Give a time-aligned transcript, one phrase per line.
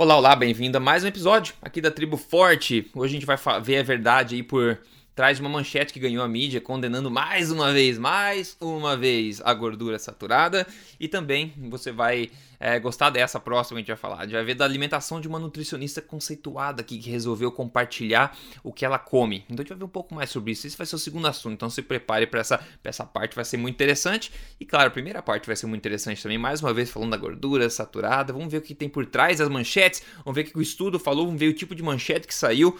[0.00, 2.90] Olá, olá, bem-vindo a mais um episódio aqui da Tribo Forte.
[2.94, 4.80] Hoje a gente vai ver a verdade aí por
[5.20, 9.52] de uma manchete que ganhou a mídia, condenando mais uma vez, mais uma vez a
[9.52, 10.66] gordura saturada.
[10.98, 14.18] E também você vai é, gostar dessa próxima a gente vai falar.
[14.18, 18.72] A gente vai ver da alimentação de uma nutricionista conceituada aqui que resolveu compartilhar o
[18.72, 19.44] que ela come.
[19.48, 20.66] Então a gente vai ver um pouco mais sobre isso.
[20.66, 21.54] Esse vai ser o segundo assunto.
[21.54, 24.30] Então se prepare para essa, essa parte, vai ser muito interessante.
[24.58, 26.38] E claro, a primeira parte vai ser muito interessante também.
[26.38, 28.32] Mais uma vez falando da gordura saturada.
[28.32, 30.02] Vamos ver o que tem por trás das manchetes.
[30.24, 31.26] Vamos ver o que o estudo falou.
[31.26, 32.78] Vamos ver o tipo de manchete que saiu.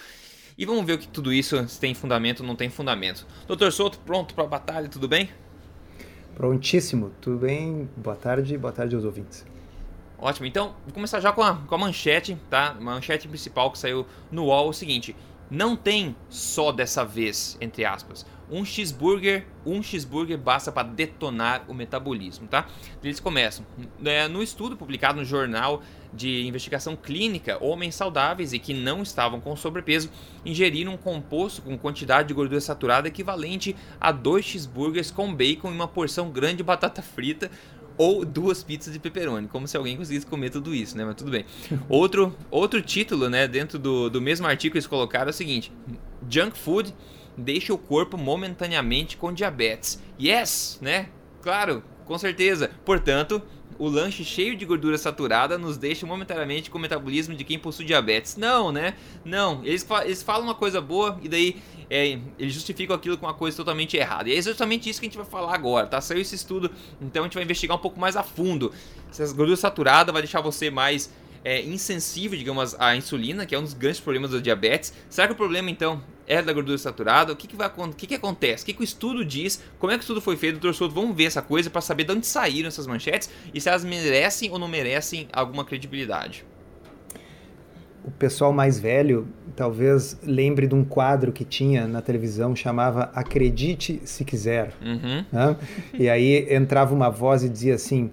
[0.60, 3.26] E vamos ver o que tudo isso se tem fundamento ou não tem fundamento.
[3.48, 5.30] Doutor Souto, pronto para a batalha, tudo bem?
[6.34, 7.88] Prontíssimo, tudo bem?
[7.96, 9.46] Boa tarde, boa tarde aos ouvintes.
[10.18, 12.76] Ótimo, então vou começar já com a, com a manchete, tá?
[12.78, 15.16] Manchete principal que saiu no UOL é o seguinte:
[15.50, 21.72] não tem só dessa vez, entre aspas, um cheeseburger, um cheeseburger basta para detonar o
[21.72, 22.66] metabolismo, tá?
[23.02, 23.64] Eles começam
[24.04, 25.82] é, no estudo publicado no jornal
[26.12, 30.10] de investigação clínica, homens saudáveis e que não estavam com sobrepeso
[30.44, 35.74] ingeriram um composto com quantidade de gordura saturada equivalente a dois cheeseburgers com bacon e
[35.74, 37.50] uma porção grande de batata frita
[37.96, 41.04] ou duas pizzas de pepperoni, como se alguém conseguisse comer tudo isso, né?
[41.04, 41.44] Mas tudo bem.
[41.86, 45.70] Outro, outro título, né, dentro do, do mesmo artigo eles colocaram é o seguinte:
[46.28, 46.94] Junk food
[47.36, 50.02] deixa o corpo momentaneamente com diabetes.
[50.18, 51.08] Yes, né?
[51.42, 52.70] Claro, com certeza.
[52.84, 53.42] Portanto,
[53.80, 57.86] o lanche cheio de gordura saturada nos deixa momentaneamente com o metabolismo de quem possui
[57.86, 58.36] diabetes.
[58.36, 58.94] Não, né?
[59.24, 59.64] Não.
[59.64, 61.56] Eles, eles falam uma coisa boa e daí
[61.88, 64.28] é, eles justificam aquilo com uma coisa totalmente errada.
[64.28, 65.98] E é exatamente isso que a gente vai falar agora, tá?
[65.98, 66.70] Saiu esse estudo,
[67.00, 68.70] então a gente vai investigar um pouco mais a fundo.
[69.10, 71.10] Se essa gordura saturada vai deixar você mais
[71.42, 74.92] é, insensível, digamos, à insulina, que é um dos grandes problemas do diabetes.
[75.08, 77.32] Será que o problema, então, é da gordura saturada?
[77.32, 78.62] O que, que, vai, o que, que acontece?
[78.62, 79.60] O que, que o estudo diz?
[79.80, 80.60] Como é que o estudo foi feito?
[80.60, 83.68] Doutor Souto, vamos ver essa coisa para saber de onde saíram essas manchetes e se
[83.68, 86.44] elas merecem ou não merecem alguma credibilidade.
[88.04, 94.00] O pessoal mais velho talvez lembre de um quadro que tinha na televisão chamava Acredite
[94.04, 94.72] se quiser.
[94.80, 95.24] Uhum.
[95.32, 95.56] Né?
[95.92, 98.10] E aí entrava uma voz e dizia assim: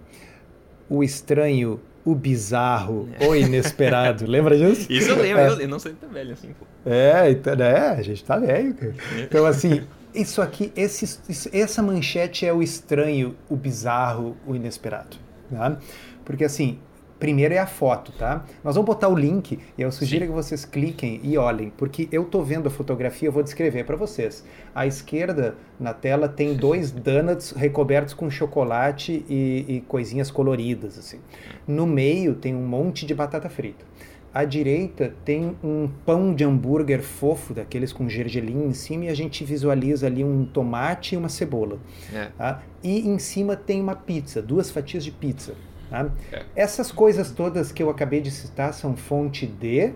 [0.90, 4.24] o estranho o bizarro, o inesperado.
[4.32, 4.88] Lembra disso?
[4.90, 5.64] Isso eu lembro, é.
[5.66, 6.56] eu não sei tão velho assim.
[6.58, 6.66] Pô.
[6.90, 8.96] É, então, é, a gente tá velho, cara.
[9.18, 9.84] Então, assim,
[10.16, 11.20] isso aqui, esse,
[11.52, 15.18] essa manchete é o estranho, o bizarro, o inesperado.
[15.52, 15.78] Tá?
[16.24, 16.80] Porque, assim,
[17.20, 18.46] Primeiro é a foto, tá?
[18.64, 20.30] Nós vamos botar o link e eu sugiro Sim.
[20.30, 23.96] que vocês cliquem e olhem, porque eu tô vendo a fotografia, eu vou descrever para
[23.96, 24.46] vocês.
[24.74, 31.20] À esquerda, na tela, tem dois donuts recobertos com chocolate e, e coisinhas coloridas, assim.
[31.68, 33.84] No meio tem um monte de batata frita.
[34.32, 39.16] À direita tem um pão de hambúrguer fofo, daqueles com gergelim em cima, e a
[39.16, 41.80] gente visualiza ali um tomate e uma cebola.
[42.14, 42.26] É.
[42.38, 42.62] Tá?
[42.84, 45.56] E em cima tem uma pizza, duas fatias de pizza.
[45.90, 46.10] Tá?
[46.32, 46.44] É.
[46.56, 49.94] Essas coisas todas que eu acabei de citar são fonte de.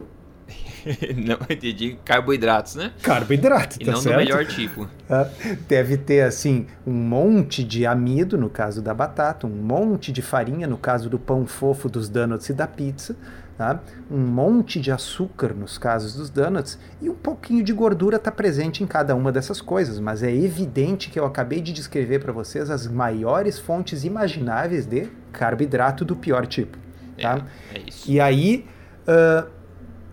[1.15, 2.91] Não, de carboidratos, né?
[3.01, 4.15] Carboidrato, e tá não certo?
[4.15, 4.87] do melhor tipo.
[5.07, 5.29] Tá?
[5.67, 10.67] Deve ter, assim, um monte de amido, no caso da batata, um monte de farinha,
[10.67, 13.15] no caso do pão fofo, dos donuts e da pizza,
[13.57, 13.79] tá?
[14.09, 18.83] um monte de açúcar nos casos dos donuts e um pouquinho de gordura está presente
[18.83, 22.69] em cada uma dessas coisas, mas é evidente que eu acabei de descrever para vocês
[22.69, 26.77] as maiores fontes imagináveis de carboidrato do pior tipo.
[27.21, 27.45] Tá?
[27.73, 28.09] É, é isso.
[28.09, 28.65] E aí,
[29.07, 29.47] uh,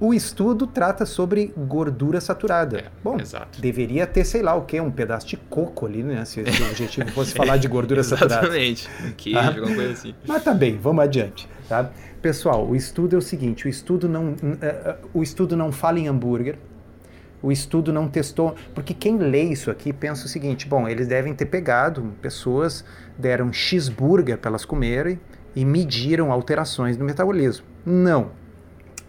[0.01, 2.79] o estudo trata sobre gordura saturada.
[2.79, 3.61] É, Bom, exato.
[3.61, 6.25] deveria ter, sei lá o que, um pedaço de coco ali, né?
[6.25, 8.47] Se, se o objetivo fosse falar de gordura saturada.
[8.47, 8.89] Exatamente.
[9.05, 9.49] Um queijo, tá?
[9.49, 10.15] alguma coisa assim.
[10.27, 11.49] Mas tá bem, vamos adiante.
[11.69, 11.91] Tá?
[12.21, 16.09] Pessoal, o estudo é o seguinte: o estudo não, uh, o estudo não fala em
[16.09, 16.57] hambúrguer.
[17.41, 21.35] O estudo não testou, porque quem lê isso aqui pensa o seguinte: bom, eles devem
[21.35, 22.85] ter pegado pessoas,
[23.17, 25.21] deram cheeseburger para elas comerem
[25.55, 27.65] e mediram alterações no metabolismo.
[27.87, 28.31] Não.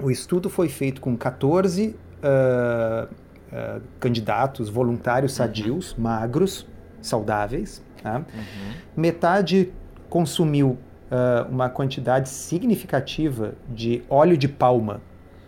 [0.02, 3.14] O estudo foi feito com 14 uh,
[3.52, 6.66] uh, candidatos voluntários sadios, magros,
[7.02, 7.84] saudáveis.
[8.02, 8.20] Tá?
[8.20, 8.74] Uhum.
[8.96, 9.74] Metade
[10.10, 10.78] consumiu
[11.12, 15.02] uh, uma quantidade significativa de óleo de palma.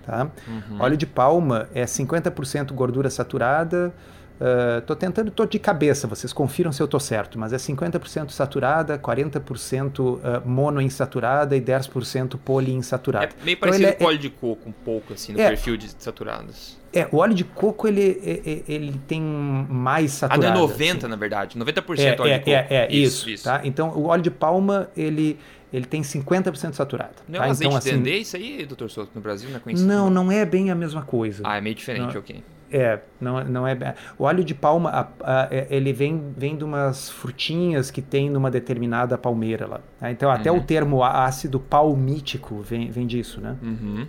[0.05, 0.29] Tá?
[0.47, 0.81] Uhum.
[0.81, 3.93] Óleo de palma é 50% gordura saturada.
[4.41, 8.31] Uh, tô tentando, tô de cabeça, vocês confiram se eu tô certo, mas é 50%
[8.31, 13.25] saturada, 40% uh, monoinsaturada e 10% poliinsaturada.
[13.25, 15.49] É meio então parecido então, com é, óleo de coco, um pouco, assim, no é,
[15.49, 16.75] perfil de saturados.
[16.91, 20.43] É, o óleo de coco, ele, ele, ele tem mais saturado.
[20.43, 21.07] Ah, não é 90, assim.
[21.07, 22.49] na verdade, 90% é, óleo é, de coco.
[22.49, 23.43] É, é, isso, isso, isso.
[23.43, 23.61] Tá?
[23.63, 25.37] Então, o óleo de palma, ele
[25.71, 27.13] ele tem 50% saturado.
[27.29, 27.45] Não tá?
[27.45, 29.49] é um azeite então, assim, dendê isso aí, doutor Souto, no Brasil?
[29.49, 29.87] Não é conhecido?
[29.87, 31.43] Não, não é bem a mesma coisa.
[31.45, 32.43] Ah, é meio diferente, não, ok.
[32.71, 33.95] É, não, não é.
[34.17, 38.29] O óleo de palma, a, a, é, ele vem, vem de umas frutinhas que tem
[38.29, 39.81] numa determinada palmeira lá.
[39.99, 40.11] Tá?
[40.11, 40.59] Então, até uhum.
[40.59, 43.57] o termo ácido palmítico vem, vem disso, né?
[43.61, 44.07] Uhum.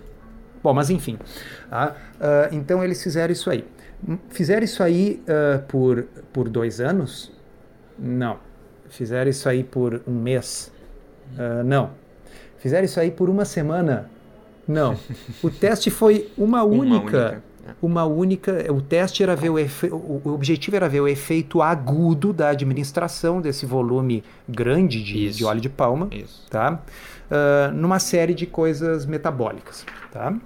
[0.63, 1.19] Bom, mas enfim.
[1.69, 1.95] Tá?
[2.15, 3.65] Uh, então eles fizeram isso aí.
[4.29, 7.31] Fizeram isso aí uh, por, por dois anos?
[7.99, 8.37] Não.
[8.87, 10.71] Fizeram isso aí por um mês?
[11.33, 11.91] Uh, não.
[12.57, 14.09] Fizeram isso aí por uma semana?
[14.65, 14.97] Não.
[15.43, 16.85] O teste foi uma única.
[16.85, 17.43] Uma única.
[17.81, 21.61] Uma única o teste era ver o, efe, o, o objetivo era ver o efeito
[21.61, 26.45] agudo da administração desse volume grande de, de óleo de palma, Isso.
[26.49, 26.81] tá?
[27.29, 30.37] Uh, numa série de coisas metabólicas, tá?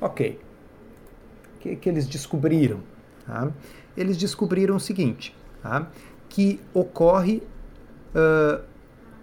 [0.00, 0.40] Ok.
[1.56, 2.80] O que, que eles descobriram?
[3.26, 3.50] Tá?
[3.96, 5.86] Eles descobriram o seguinte, tá?
[6.28, 7.42] que ocorre
[8.14, 8.62] uh,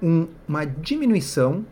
[0.02, 1.66] um, uma diminuição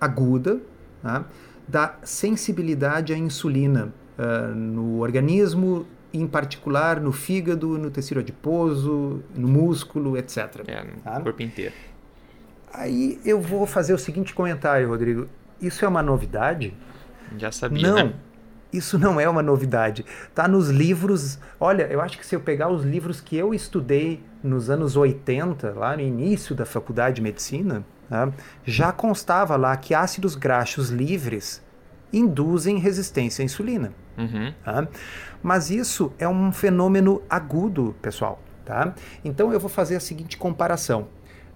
[0.00, 0.60] aguda
[1.02, 1.26] tá?
[1.68, 9.48] da sensibilidade à insulina uh, no organismo, em particular no fígado, no tecido adiposo, no
[9.48, 10.62] músculo, etc.
[10.66, 11.20] É, no tá?
[11.20, 11.74] corpo inteiro.
[12.72, 15.28] Aí eu vou fazer o seguinte comentário, Rodrigo.
[15.60, 16.74] Isso é uma novidade?
[17.36, 18.06] Já sabia, Não.
[18.06, 18.14] Né?
[18.72, 20.04] Isso não é uma novidade.
[20.34, 21.38] Tá nos livros.
[21.60, 25.72] Olha, eu acho que se eu pegar os livros que eu estudei nos anos 80,
[25.72, 28.32] lá no início da faculdade de medicina, tá,
[28.64, 31.62] já constava lá que ácidos graxos livres
[32.10, 33.92] induzem resistência à insulina.
[34.16, 34.52] Uhum.
[34.64, 34.88] Tá?
[35.42, 38.40] Mas isso é um fenômeno agudo, pessoal.
[38.64, 38.94] Tá?
[39.24, 41.08] Então eu vou fazer a seguinte comparação.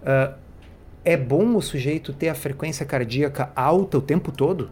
[0.03, 0.35] Uh,
[1.05, 4.71] é bom o sujeito ter a frequência cardíaca alta o tempo todo?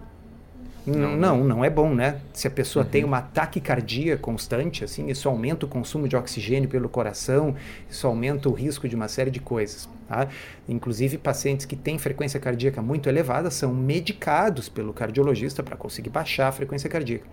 [0.87, 2.21] Não, não, não é bom, né?
[2.35, 2.91] Se a pessoa uhum.
[2.91, 7.55] tem uma taquicardia constante, assim, isso aumenta o consumo de oxigênio pelo coração,
[7.89, 9.89] isso aumenta o risco de uma série de coisas.
[10.07, 10.29] Tá?
[10.69, 16.49] Inclusive, pacientes que têm frequência cardíaca muito elevada são medicados pelo cardiologista para conseguir baixar
[16.49, 17.25] a frequência cardíaca.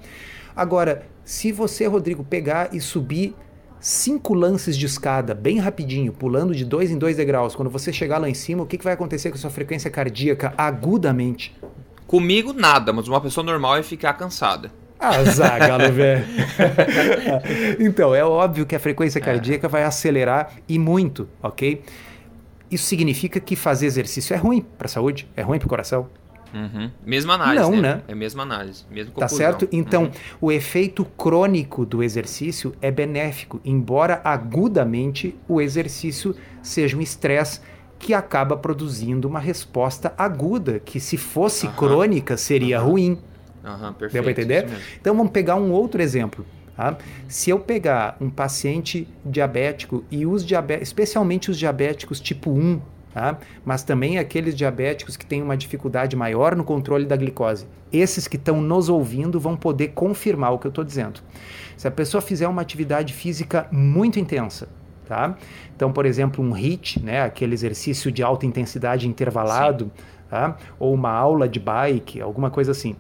[0.55, 3.35] Agora, se você, Rodrigo, pegar e subir
[3.79, 8.19] cinco lances de escada bem rapidinho, pulando de dois em dois degraus, quando você chegar
[8.19, 11.55] lá em cima, o que, que vai acontecer com a sua frequência cardíaca agudamente?
[12.05, 14.71] Comigo, nada, mas uma pessoa normal ia ficar cansada.
[14.99, 16.25] Ah, Zagalo, velho.
[17.79, 19.21] então, é óbvio que a frequência é.
[19.21, 19.69] cardíaca é.
[19.69, 21.81] vai acelerar e muito, ok?
[22.69, 26.07] Isso significa que fazer exercício é ruim para a saúde, é ruim para o coração.
[26.53, 26.91] Uhum.
[27.05, 27.63] Mesma análise.
[27.63, 27.95] Não, né?
[27.95, 28.03] né?
[28.07, 28.85] É a mesma análise.
[28.89, 29.67] Mesma tá certo?
[29.71, 30.11] Então, uhum.
[30.41, 37.61] o efeito crônico do exercício é benéfico, embora agudamente o exercício seja um estresse
[37.97, 41.73] que acaba produzindo uma resposta aguda, que se fosse uhum.
[41.73, 43.19] crônica seria ruim.
[43.63, 44.67] Uhum, perfeito, Deu para entender?
[44.99, 46.45] Então vamos pegar um outro exemplo.
[46.75, 46.97] Tá?
[47.27, 52.81] Se eu pegar um paciente diabético e os diabéticos, especialmente os diabéticos tipo 1,
[53.13, 53.37] tá?
[53.65, 58.37] mas também aqueles diabéticos que têm uma dificuldade maior no controle da glicose, esses que
[58.37, 61.21] estão nos ouvindo vão poder confirmar o que eu estou dizendo.
[61.75, 64.69] Se a pessoa fizer uma atividade física muito intensa,
[65.07, 65.35] tá?
[65.75, 69.91] Então, por exemplo, um HIIT, né, aquele exercício de alta intensidade intervalado,
[70.29, 70.55] tá?
[70.79, 72.95] ou uma aula de bike, alguma coisa assim.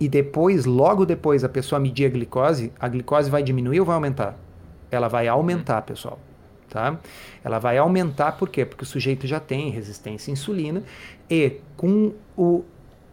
[0.00, 3.96] E depois, logo depois, a pessoa medir a glicose, a glicose vai diminuir ou vai
[3.96, 4.36] aumentar?
[4.90, 5.82] Ela vai aumentar, uhum.
[5.82, 6.18] pessoal.
[6.72, 6.98] Tá?
[7.44, 8.64] Ela vai aumentar por quê?
[8.64, 10.82] Porque o sujeito já tem resistência à insulina
[11.28, 12.64] e com o,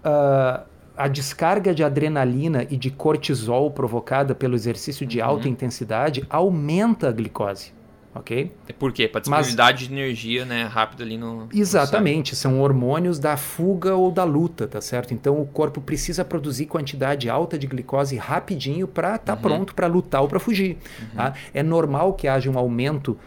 [0.01, 0.63] uh,
[0.95, 5.51] a descarga de adrenalina e de cortisol provocada pelo exercício de alta uhum.
[5.51, 7.73] intensidade aumenta a glicose
[8.13, 8.51] ok?
[8.67, 9.07] É por quê?
[9.07, 13.95] Para disponibilidade Mas, de energia, né, rápido ali no Exatamente, no são hormônios da fuga
[13.95, 15.13] ou da luta, tá certo?
[15.13, 19.41] Então o corpo precisa produzir quantidade alta de glicose rapidinho para estar tá uhum.
[19.41, 20.77] pronto para lutar ou para fugir.
[20.99, 21.07] Uhum.
[21.15, 21.33] Tá?
[21.53, 23.17] É normal que haja um aumento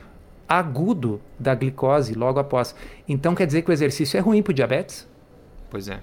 [0.58, 2.74] agudo da glicose logo após.
[3.08, 5.08] Então quer dizer que o exercício é ruim para diabetes?
[5.70, 6.00] Pois é.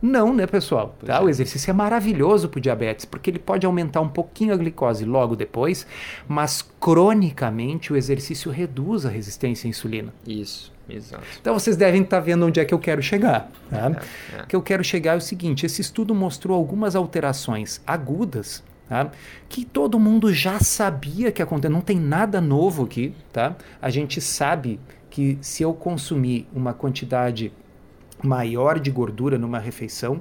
[0.00, 0.94] Não, né, pessoal?
[1.04, 1.16] Tá?
[1.16, 1.20] É.
[1.20, 5.04] O exercício é maravilhoso para o diabetes, porque ele pode aumentar um pouquinho a glicose
[5.04, 5.86] logo depois,
[6.28, 10.12] mas cronicamente o exercício reduz a resistência à insulina.
[10.26, 11.24] Isso, exato.
[11.40, 13.50] Então vocês devem estar tá vendo onde é que eu quero chegar.
[13.70, 13.90] Tá?
[14.34, 14.42] É, é.
[14.42, 19.10] O que eu quero chegar é o seguinte: esse estudo mostrou algumas alterações agudas Tá?
[19.48, 23.12] que todo mundo já sabia que acontecia, não tem nada novo aqui.
[23.32, 23.56] Tá?
[23.82, 24.78] A gente sabe
[25.10, 27.52] que se eu consumir uma quantidade
[28.22, 30.20] maior de gordura numa refeição,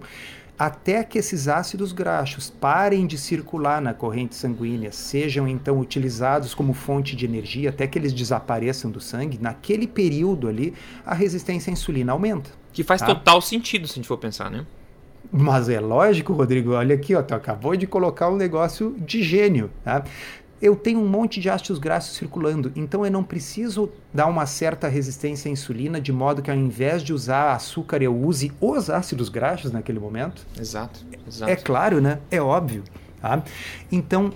[0.57, 6.73] até que esses ácidos graxos parem de circular na corrente sanguínea, sejam então utilizados como
[6.73, 10.73] fonte de energia, até que eles desapareçam do sangue, naquele período ali,
[11.05, 12.49] a resistência à insulina aumenta.
[12.71, 13.07] Que faz tá?
[13.07, 14.65] total sentido se a gente for pensar, né?
[15.31, 19.69] Mas é lógico, Rodrigo, olha aqui, ó, tu acabou de colocar um negócio de gênio.
[19.83, 20.03] Tá?
[20.61, 24.87] eu tenho um monte de ácidos graxos circulando, então eu não preciso dar uma certa
[24.87, 29.29] resistência à insulina, de modo que ao invés de usar açúcar, eu use os ácidos
[29.29, 30.45] graxos naquele momento.
[30.59, 31.51] Exato, exato.
[31.51, 32.19] É claro, né?
[32.31, 32.83] É óbvio.
[33.21, 33.43] Tá?
[33.91, 34.31] Então,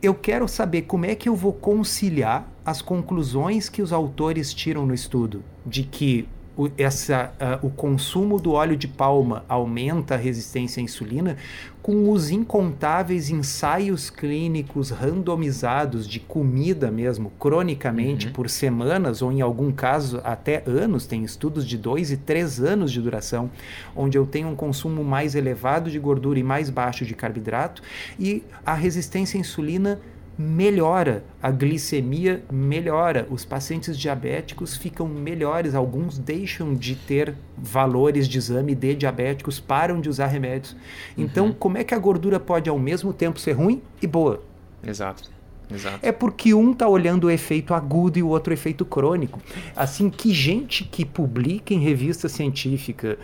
[0.00, 4.86] eu quero saber como é que eu vou conciliar as conclusões que os autores tiram
[4.86, 6.28] no estudo, de que
[6.60, 11.38] o, essa, uh, o consumo do óleo de palma aumenta a resistência à insulina,
[11.80, 18.32] com os incontáveis ensaios clínicos randomizados de comida mesmo, cronicamente, uhum.
[18.34, 22.92] por semanas, ou em algum caso até anos, tem estudos de dois e três anos
[22.92, 23.50] de duração,
[23.96, 27.82] onde eu tenho um consumo mais elevado de gordura e mais baixo de carboidrato,
[28.18, 29.98] e a resistência à insulina
[30.40, 38.38] melhora, a glicemia melhora, os pacientes diabéticos ficam melhores, alguns deixam de ter valores de
[38.38, 40.74] exame de diabéticos, param de usar remédios.
[41.16, 41.52] Então, uhum.
[41.52, 44.42] como é que a gordura pode ao mesmo tempo ser ruim e boa?
[44.82, 45.30] Exato.
[45.70, 45.98] Exato.
[46.00, 49.40] É porque um está olhando o efeito agudo e o outro o efeito crônico.
[49.76, 53.18] Assim, que gente que publica em revista científica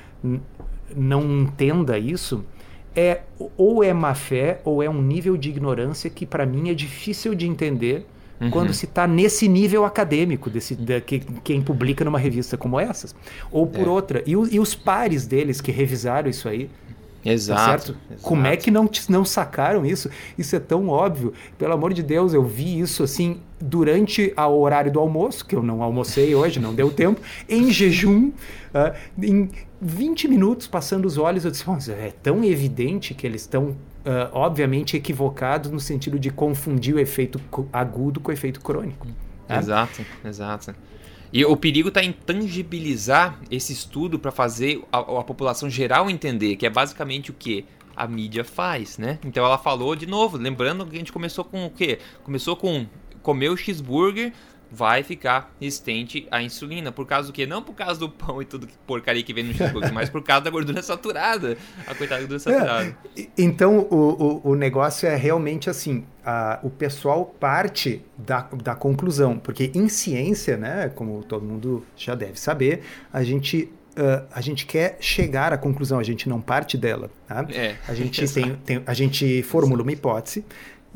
[0.94, 2.44] não entenda isso,
[2.96, 3.20] é
[3.58, 7.34] ou é má fé ou é um nível de ignorância que para mim é difícil
[7.34, 8.06] de entender
[8.40, 8.50] uhum.
[8.50, 13.14] quando se está nesse nível acadêmico desse da, que, quem publica numa revista como essas
[13.52, 13.90] ou por é.
[13.90, 16.70] outra e, e, os pares deles que revisaram isso aí
[17.22, 20.08] exato, tá exato, Como é que não, não sacaram isso?
[20.38, 21.32] Isso é tão óbvio.
[21.58, 25.62] Pelo amor de Deus, eu vi isso assim durante o horário do almoço, que eu
[25.62, 29.50] não almocei hoje, não deu tempo, em jejum, uh, em
[29.80, 33.76] 20 minutos, passando os olhos, eu disse, é tão evidente que eles estão, uh,
[34.32, 37.40] obviamente, equivocados no sentido de confundir o efeito
[37.72, 39.06] agudo com o efeito crônico.
[39.06, 39.14] Né?
[39.58, 40.74] Exato, exato.
[41.32, 46.56] E o perigo está em tangibilizar esse estudo para fazer a, a, população geral entender,
[46.56, 49.18] que é basicamente o que a mídia faz, né?
[49.24, 51.98] Então ela falou de novo, lembrando que a gente começou com o quê?
[52.22, 52.86] Começou com
[53.22, 54.32] comer o cheeseburger,
[54.76, 56.92] vai ficar resistente à insulina.
[56.92, 57.46] Por causa do quê?
[57.46, 60.22] Não por causa do pão e tudo que porcaria que vem no cheeseburger, mas por
[60.22, 61.56] causa da gordura saturada.
[61.86, 62.96] A coitada da gordura saturada.
[63.16, 68.74] É, então, o, o, o, negócio é realmente assim, a, o pessoal parte da, da
[68.74, 74.42] conclusão, porque em ciência, né, como todo mundo já deve saber, a gente Uh, a
[74.42, 77.10] gente quer chegar à conclusão, a gente não parte dela.
[77.26, 77.46] Tá?
[77.48, 80.44] É, a, gente tem, tem, a gente formula uma hipótese,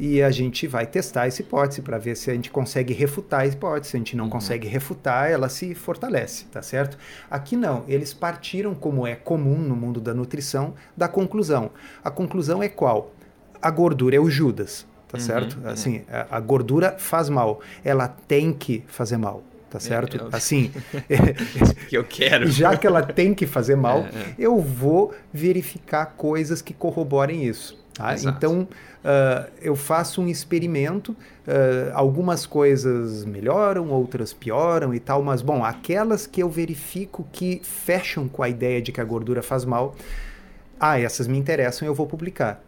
[0.00, 3.46] e a gente vai testar essa hipótese para ver se a gente consegue refutar a
[3.46, 3.90] hipótese.
[3.90, 4.30] Se a gente não uhum.
[4.30, 6.96] consegue refutar, ela se fortalece, tá certo?
[7.30, 11.70] Aqui não, eles partiram, como é comum no mundo da nutrição, da conclusão.
[12.02, 13.12] A conclusão é qual?
[13.60, 15.58] A gordura é o Judas, tá uhum, certo?
[15.58, 15.68] Uhum.
[15.68, 20.16] Assim, a, a gordura faz mal, ela tem que fazer mal tá certo?
[20.16, 20.28] Eu...
[20.32, 20.72] Assim,
[21.88, 22.48] que eu quero.
[22.50, 24.34] Já que ela tem que fazer mal, é, é.
[24.36, 27.79] eu vou verificar coisas que corroborem isso.
[27.94, 28.14] Tá?
[28.14, 35.42] Então, uh, eu faço um experimento, uh, algumas coisas melhoram, outras pioram e tal, mas,
[35.42, 39.64] bom, aquelas que eu verifico que fecham com a ideia de que a gordura faz
[39.64, 39.94] mal,
[40.82, 42.64] ah, essas me interessam, eu vou publicar.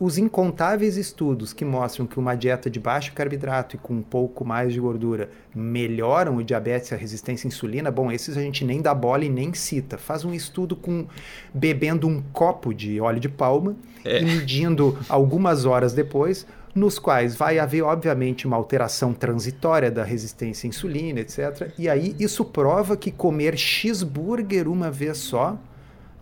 [0.00, 4.42] Os incontáveis estudos que mostram que uma dieta de baixo carboidrato e com um pouco
[4.42, 8.64] mais de gordura melhoram o diabetes e a resistência à insulina, bom, esses a gente
[8.64, 9.98] nem dá bola e nem cita.
[9.98, 11.06] Faz um estudo com
[11.52, 14.22] bebendo um copo de óleo de palma é.
[14.22, 20.66] e medindo algumas horas depois, nos quais vai haver, obviamente, uma alteração transitória da resistência
[20.66, 21.70] à insulina, etc.
[21.78, 25.58] E aí isso prova que comer cheeseburger uma vez só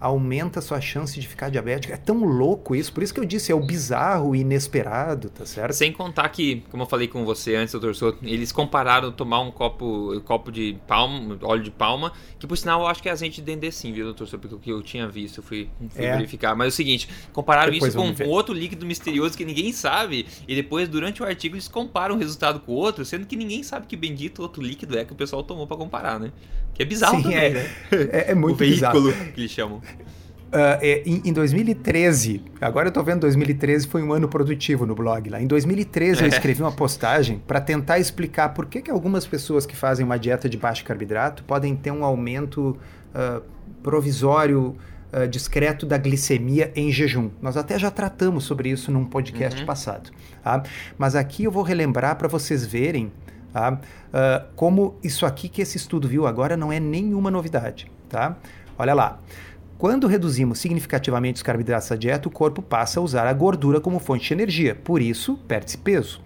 [0.00, 1.92] aumenta a sua chance de ficar diabético.
[1.92, 5.44] É tão louco isso, por isso que eu disse, é o bizarro e inesperado, tá
[5.44, 5.74] certo?
[5.74, 9.50] Sem contar que, como eu falei com você antes, doutor Souto, eles compararam tomar um
[9.50, 13.12] copo, um copo de palma, óleo de palma, que por sinal eu acho que é
[13.12, 14.48] azeite de dendê sim, viu, doutor Souto?
[14.48, 16.12] Porque o que eu tinha visto, eu fui, fui é.
[16.12, 16.56] verificar.
[16.56, 20.26] Mas é o seguinte, compararam depois isso com um outro líquido misterioso que ninguém sabe,
[20.48, 23.62] e depois, durante o artigo, eles comparam o resultado com o outro, sendo que ninguém
[23.62, 26.32] sabe que bendito outro líquido é que o pessoal tomou para comparar, né?
[26.74, 27.70] Que é bizarro Sim, também, é, né?
[27.90, 29.32] É, é muito o veículo bizarro.
[29.32, 29.82] que eles chamam.
[30.50, 35.30] Uh, em, em, 2013, agora eu tô vendo 2013 foi um ano produtivo no blog
[35.30, 35.40] lá.
[35.40, 36.24] Em 2013 é.
[36.24, 40.18] eu escrevi uma postagem para tentar explicar por que, que algumas pessoas que fazem uma
[40.18, 42.76] dieta de baixo carboidrato podem ter um aumento
[43.14, 43.40] uh,
[43.80, 44.76] provisório
[45.12, 47.30] uh, discreto da glicemia em jejum.
[47.40, 49.66] Nós até já tratamos sobre isso num podcast uhum.
[49.66, 50.10] passado.
[50.42, 50.64] Tá?
[50.98, 53.12] Mas aqui eu vou relembrar para vocês verem
[53.52, 53.78] tá?
[54.56, 57.88] como isso aqui que esse estudo viu agora não é nenhuma novidade.
[58.08, 58.36] Tá?
[58.76, 59.20] Olha lá.
[59.80, 63.98] Quando reduzimos significativamente os carboidratos da dieta, o corpo passa a usar a gordura como
[63.98, 66.20] fonte de energia, por isso perde-se peso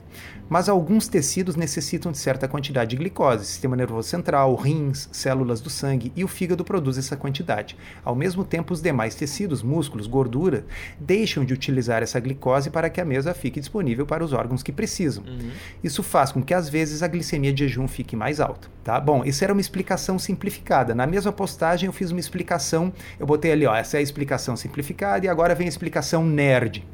[0.49, 3.47] mas alguns tecidos necessitam de certa quantidade de glicose.
[3.47, 7.77] Sistema nervoso central, rins, células do sangue e o fígado produzem essa quantidade.
[8.05, 10.65] Ao mesmo tempo, os demais tecidos, músculos, gordura,
[10.99, 14.73] deixam de utilizar essa glicose para que a mesma fique disponível para os órgãos que
[14.73, 15.25] precisam.
[15.25, 15.51] Uhum.
[15.83, 18.69] Isso faz com que, às vezes, a glicemia de jejum fique mais alta.
[18.83, 19.01] Tá?
[19.01, 20.95] Bom, isso era uma explicação simplificada.
[20.95, 24.57] Na mesma postagem, eu fiz uma explicação, eu botei ali, ó, essa é a explicação
[24.57, 26.87] simplificada e agora vem a explicação nerd.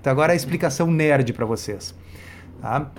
[0.00, 1.94] Então, agora é a explicação nerd para vocês.
[2.64, 2.90] Tá?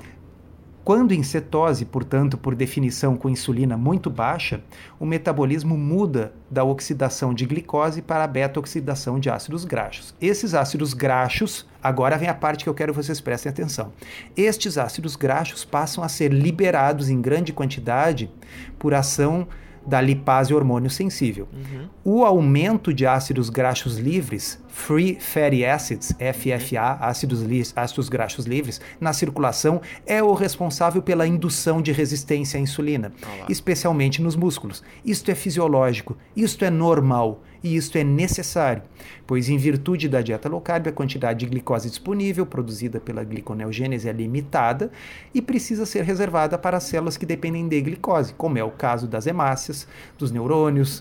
[0.83, 4.61] Quando em cetose, portanto, por definição com insulina muito baixa,
[4.99, 10.13] o metabolismo muda da oxidação de glicose para a beta-oxidação de ácidos graxos.
[10.21, 13.91] Esses ácidos graxos, agora vem a parte que eu quero que vocês prestem atenção.
[14.37, 18.29] Estes ácidos graxos passam a ser liberados em grande quantidade
[18.77, 19.47] por ação
[19.87, 21.47] da lipase hormônio sensível.
[21.51, 21.87] Uhum.
[22.03, 27.41] O aumento de ácidos graxos livres, free fatty acids, FFA, ácidos,
[27.77, 33.13] ácidos graxos livres, na circulação é o responsável pela indução de resistência à insulina,
[33.47, 34.83] especialmente nos músculos.
[35.03, 38.83] Isto é fisiológico, isto é normal e isto é necessário,
[39.25, 44.09] pois em virtude da dieta low carb a quantidade de glicose disponível produzida pela gliconeogênese
[44.09, 44.91] é limitada
[45.33, 49.07] e precisa ser reservada para as células que dependem de glicose, como é o caso
[49.07, 50.99] das hemácias, dos neurônios,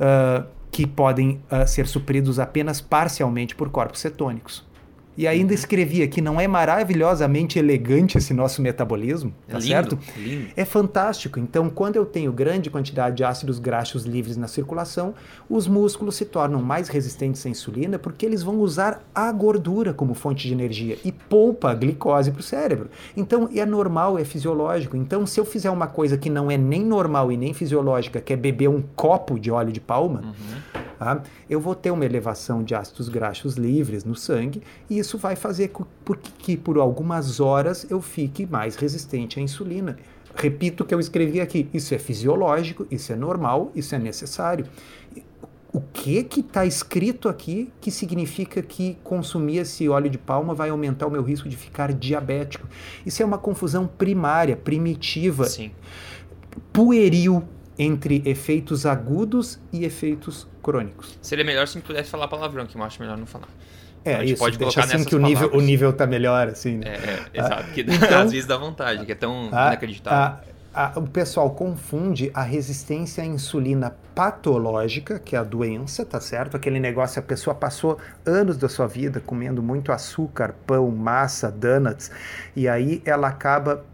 [0.00, 4.66] uh, que podem uh, ser supridos apenas parcialmente por corpos cetônicos.
[5.16, 5.54] E ainda uhum.
[5.54, 9.32] escrevi aqui, não é maravilhosamente elegante esse nosso metabolismo?
[9.46, 9.98] Tá lindo, certo?
[10.16, 10.48] Lindo.
[10.56, 11.38] É fantástico.
[11.38, 15.14] Então, quando eu tenho grande quantidade de ácidos graxos livres na circulação,
[15.48, 20.14] os músculos se tornam mais resistentes à insulina porque eles vão usar a gordura como
[20.14, 22.90] fonte de energia e poupa a glicose para o cérebro.
[23.16, 24.96] Então, é normal, é fisiológico.
[24.96, 28.32] Então, se eu fizer uma coisa que não é nem normal e nem fisiológica, que
[28.32, 31.22] é beber um copo de óleo de palma, uhum Tá?
[31.50, 35.68] Eu vou ter uma elevação de ácidos graxos livres no sangue e isso vai fazer
[35.68, 35.84] com
[36.38, 39.98] que por algumas horas eu fique mais resistente à insulina.
[40.34, 44.66] Repito o que eu escrevi aqui: isso é fisiológico, isso é normal, isso é necessário.
[45.72, 50.70] O que que está escrito aqui que significa que consumir esse óleo de palma vai
[50.70, 52.66] aumentar o meu risco de ficar diabético?
[53.04, 55.72] Isso é uma confusão primária, primitiva, Sim.
[56.72, 57.42] pueril
[57.76, 61.18] entre efeitos agudos e efeitos crônicos.
[61.20, 63.48] Seria melhor se pudesse falar palavrão, que eu acho melhor não falar.
[64.04, 66.88] É, isso, pode deixa assim que o nível, o nível tá melhor, assim, né?
[66.88, 70.38] É, é exato, porque então, às vezes dá vontade, que é tão a, inacreditável.
[70.74, 76.20] A, a, o pessoal confunde a resistência à insulina patológica, que é a doença, tá
[76.20, 76.56] certo?
[76.56, 82.10] Aquele negócio, a pessoa passou anos da sua vida comendo muito açúcar, pão, massa, donuts,
[82.54, 83.84] e aí ela acaba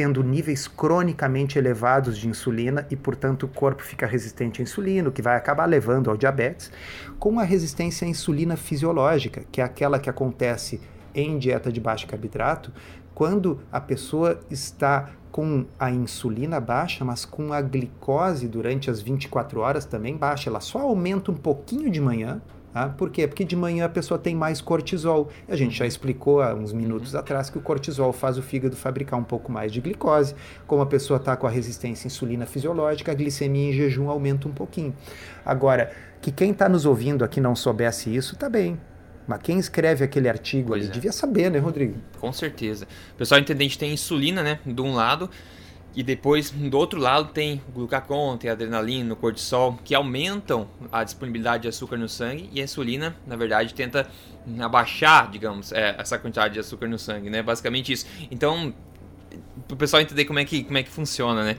[0.00, 5.12] tendo níveis cronicamente elevados de insulina e, portanto, o corpo fica resistente à insulina, o
[5.12, 6.72] que vai acabar levando ao diabetes,
[7.18, 10.80] com a resistência à insulina fisiológica, que é aquela que acontece
[11.14, 12.72] em dieta de baixo carboidrato,
[13.14, 19.60] quando a pessoa está com a insulina baixa, mas com a glicose durante as 24
[19.60, 20.48] horas também baixa.
[20.48, 22.40] Ela só aumenta um pouquinho de manhã,
[22.72, 23.26] ah, por quê?
[23.26, 25.28] Porque de manhã a pessoa tem mais cortisol.
[25.48, 27.20] A gente já explicou há uns minutos uhum.
[27.20, 30.34] atrás que o cortisol faz o fígado fabricar um pouco mais de glicose.
[30.66, 34.46] Como a pessoa está com a resistência à insulina fisiológica, a glicemia em jejum aumenta
[34.46, 34.94] um pouquinho.
[35.44, 38.78] Agora, que quem está nos ouvindo aqui não soubesse isso, tá bem.
[39.26, 40.92] Mas quem escreve aquele artigo pois ali é.
[40.92, 41.96] devia saber, né, Rodrigo?
[42.20, 42.86] Com certeza.
[43.14, 45.28] O pessoal entendente tem insulina, né, de um lado,
[45.94, 47.88] e depois, do outro lado, tem o
[48.38, 52.48] tem a adrenalina, o cortisol, que aumentam a disponibilidade de açúcar no sangue.
[52.52, 54.08] E a insulina, na verdade, tenta
[54.60, 57.42] abaixar, digamos, é, essa quantidade de açúcar no sangue, né?
[57.42, 58.06] Basicamente isso.
[58.30, 58.72] Então,
[59.66, 61.56] para o pessoal entender como é que, como é que funciona, né?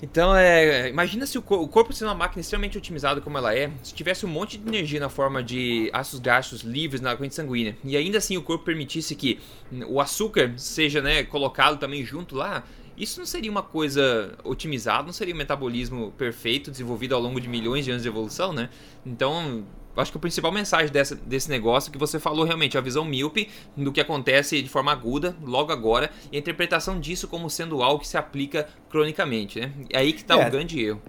[0.00, 3.70] Então, é, imagina se o, o, corpo sendo uma máquina extremamente otimizada como ela é,
[3.82, 7.74] se tivesse um monte de energia na forma de ácidos graxos livres na corrente sanguínea,
[7.82, 9.40] e ainda assim o corpo permitisse que
[9.88, 12.62] o açúcar seja né, colocado também junto lá,
[12.96, 17.48] isso não seria uma coisa otimizada, não seria um metabolismo perfeito, desenvolvido ao longo de
[17.48, 18.70] milhões de anos de evolução, né?
[19.04, 19.64] Então,
[19.96, 23.04] acho que a principal mensagem dessa, desse negócio é que você falou realmente, a visão
[23.04, 27.82] míope do que acontece de forma aguda, logo agora, e a interpretação disso como sendo
[27.82, 29.72] algo que se aplica cronicamente, né?
[29.90, 30.46] É aí que está é.
[30.46, 31.00] o grande erro.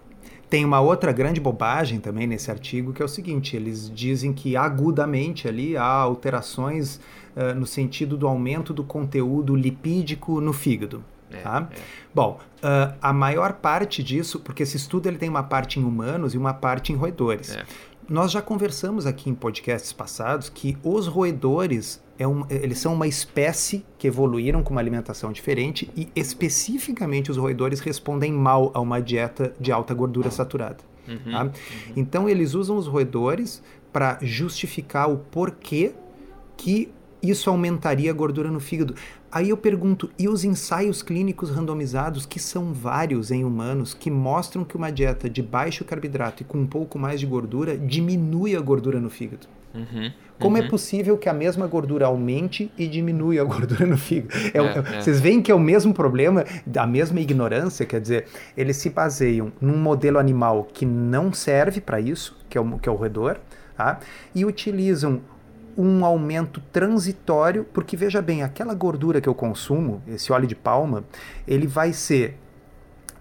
[0.49, 4.55] Tem uma outra grande bobagem também nesse artigo, que é o seguinte: eles dizem que
[4.55, 7.01] agudamente ali há alterações
[7.35, 11.03] uh, no sentido do aumento do conteúdo lipídico no fígado.
[11.31, 11.67] É, tá?
[11.71, 11.75] É.
[12.13, 16.33] Bom, uh, a maior parte disso, porque esse estudo ele tem uma parte em humanos
[16.33, 17.55] e uma parte em roedores.
[17.55, 17.63] É.
[18.09, 23.05] Nós já conversamos aqui em podcasts passados que os roedores é um, eles são uma
[23.05, 29.01] espécie que evoluíram com uma alimentação diferente e especificamente os roedores respondem mal a uma
[29.01, 30.77] dieta de alta gordura saturada.
[31.07, 31.43] Uhum, tá?
[31.43, 31.51] uhum.
[31.95, 33.61] Então eles usam os roedores
[33.91, 35.93] para justificar o porquê
[36.55, 38.95] que isso aumentaria a gordura no fígado.
[39.31, 44.63] Aí eu pergunto, e os ensaios clínicos randomizados, que são vários em humanos, que mostram
[44.63, 48.61] que uma dieta de baixo carboidrato e com um pouco mais de gordura diminui a
[48.61, 49.47] gordura no fígado?
[49.73, 50.65] Uhum, Como é uhum.
[50.65, 54.33] é possível que a mesma gordura aumente e diminui a gordura no fígado?
[54.53, 55.01] É, é, é.
[55.01, 58.25] Vocês veem que é o mesmo problema, a mesma ignorância, quer dizer,
[58.55, 62.89] eles se baseiam num modelo animal que não serve para isso, que é o, que
[62.89, 63.37] é o roedor,
[63.75, 63.99] tá?
[64.33, 65.21] e utilizam
[65.77, 71.03] um aumento transitório, porque veja bem, aquela gordura que eu consumo, esse óleo de palma,
[71.47, 72.35] ele vai ser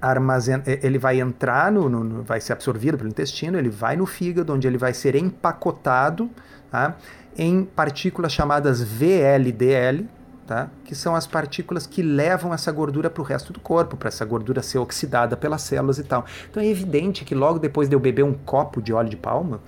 [0.00, 0.62] armazen...
[0.64, 4.54] ele vai entrar no, no, no, vai ser absorvido pelo intestino, ele vai no fígado,
[4.54, 6.30] onde ele vai ser empacotado
[6.70, 6.96] tá?
[7.36, 10.08] em partículas chamadas VLDL,
[10.46, 10.70] tá?
[10.84, 14.24] que são as partículas que levam essa gordura para o resto do corpo, para essa
[14.24, 16.24] gordura ser oxidada pelas células e tal.
[16.50, 19.60] Então é evidente que logo depois de eu beber um copo de óleo de palma,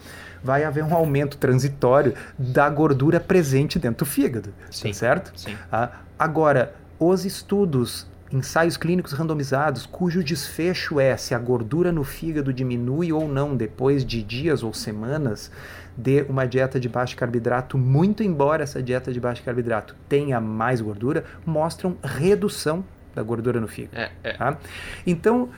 [0.42, 4.92] vai haver um aumento transitório da gordura presente dentro do fígado, tá Sim.
[4.92, 5.32] certo?
[5.36, 5.56] Sim.
[5.70, 12.52] Ah, agora, os estudos ensaios clínicos randomizados cujo desfecho é se a gordura no fígado
[12.52, 15.50] diminui ou não depois de dias ou semanas
[15.96, 20.80] de uma dieta de baixo carboidrato, muito embora essa dieta de baixo carboidrato tenha mais
[20.80, 22.84] gordura, mostram redução
[23.18, 23.96] da gordura no fígado.
[23.96, 24.32] É, é.
[24.34, 24.56] Tá?
[25.04, 25.50] Então, uh,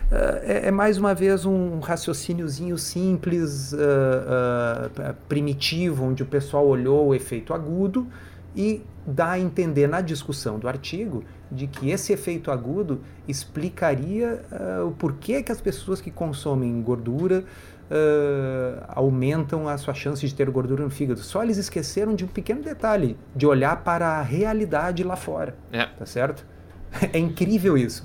[0.43, 7.09] é, é, mais uma vez um raciocíniozinho simples, uh, uh, primitivo, onde o pessoal olhou
[7.09, 8.07] o efeito agudo
[8.57, 14.43] e dá a entender na discussão do artigo de que esse efeito agudo explicaria
[14.87, 17.45] o porquê que as pessoas que consomem gordura
[17.91, 21.21] uh, aumentam a sua chance de ter gordura no fígado.
[21.21, 25.57] Só eles esqueceram de um pequeno detalhe, de olhar para a realidade lá fora.
[25.73, 25.87] É.
[25.87, 26.47] Tá certo?
[27.13, 28.05] É incrível isso.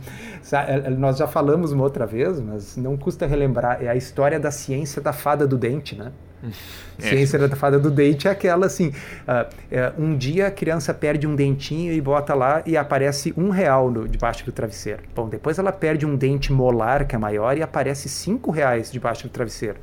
[0.52, 3.80] É, é, nós já falamos uma outra vez, mas não custa relembrar.
[3.82, 6.12] É a história da ciência da fada do dente, né?
[6.98, 7.10] É.
[7.10, 11.28] Ciência da fada do dente é aquela assim: uh, uh, um dia a criança perde
[11.28, 15.04] um dentinho e bota lá e aparece um real no, debaixo do travesseiro.
[15.14, 19.24] Bom, depois ela perde um dente molar que é maior e aparece cinco reais debaixo
[19.24, 19.76] do travesseiro.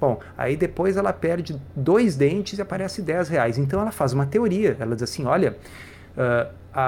[0.00, 3.58] Bom, aí depois ela perde dois dentes e aparece dez reais.
[3.58, 4.76] Então ela faz uma teoria.
[4.80, 5.56] Ela diz assim: olha.
[6.16, 6.82] Uh, a,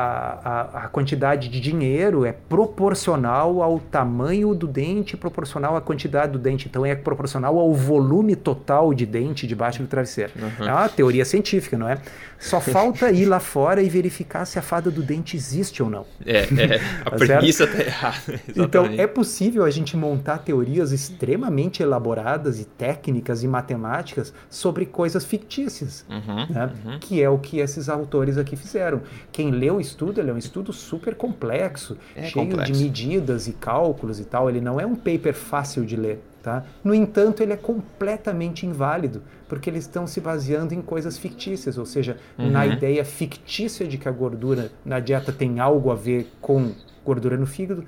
[0.44, 6.38] a, a, quantidade de dinheiro é proporcional ao tamanho do dente, proporcional à quantidade do
[6.38, 6.68] dente.
[6.68, 10.32] Então é proporcional ao volume total de dente debaixo do travesseiro.
[10.36, 10.68] Uhum.
[10.68, 11.96] É uma teoria científica, não é?
[12.38, 16.04] Só falta ir lá fora e verificar se a fada do dente existe ou não.
[16.24, 18.40] É, é a tá premissa está errada.
[18.54, 25.24] Então é possível a gente montar teorias extremamente elaboradas e técnicas e matemáticas sobre coisas
[25.24, 26.72] fictícias, uhum, né?
[26.84, 26.98] uhum.
[26.98, 29.00] que é o que esses autores aqui fizeram.
[29.32, 32.72] Quem leu o estudo ele é um estudo super complexo, é cheio complexo.
[32.72, 34.48] de medidas e cálculos e tal.
[34.48, 36.20] Ele não é um paper fácil de ler.
[36.42, 36.64] Tá?
[36.84, 41.84] No entanto, ele é completamente inválido, porque eles estão se baseando em coisas fictícias, ou
[41.84, 42.50] seja, uhum.
[42.50, 46.72] na ideia fictícia de que a gordura na dieta tem algo a ver com
[47.04, 47.84] gordura no fígado.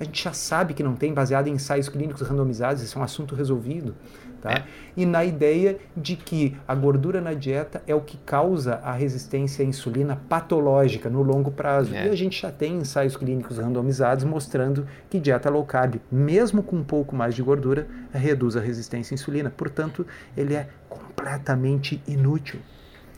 [0.00, 3.04] A gente já sabe que não tem, baseado em ensaios clínicos randomizados, isso é um
[3.04, 3.94] assunto resolvido.
[4.42, 4.50] Tá?
[4.50, 4.64] É.
[4.96, 9.64] E na ideia de que a gordura na dieta é o que causa a resistência
[9.64, 11.94] à insulina patológica no longo prazo.
[11.94, 12.08] É.
[12.08, 16.74] E a gente já tem ensaios clínicos randomizados mostrando que dieta low carb, mesmo com
[16.74, 19.48] um pouco mais de gordura, reduz a resistência à insulina.
[19.48, 20.04] Portanto,
[20.36, 22.58] ele é completamente inútil.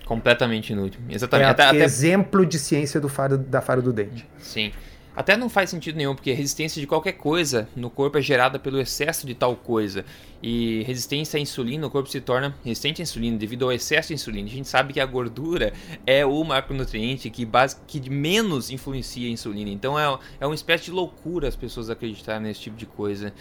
[0.04, 1.00] Completamente inútil.
[1.08, 1.46] Exatamente.
[1.46, 1.78] É até, até...
[1.78, 4.28] exemplo de ciência do faro, da faro do dente.
[4.38, 4.72] Sim.
[5.16, 8.80] Até não faz sentido nenhum, porque resistência de qualquer coisa no corpo é gerada pelo
[8.80, 10.04] excesso de tal coisa.
[10.42, 14.14] E resistência à insulina, o corpo se torna resistente à insulina devido ao excesso de
[14.14, 14.48] insulina.
[14.48, 15.72] A gente sabe que a gordura
[16.04, 19.70] é o macronutriente que, base, que menos influencia a insulina.
[19.70, 23.32] Então é, é uma espécie de loucura as pessoas acreditarem nesse tipo de coisa.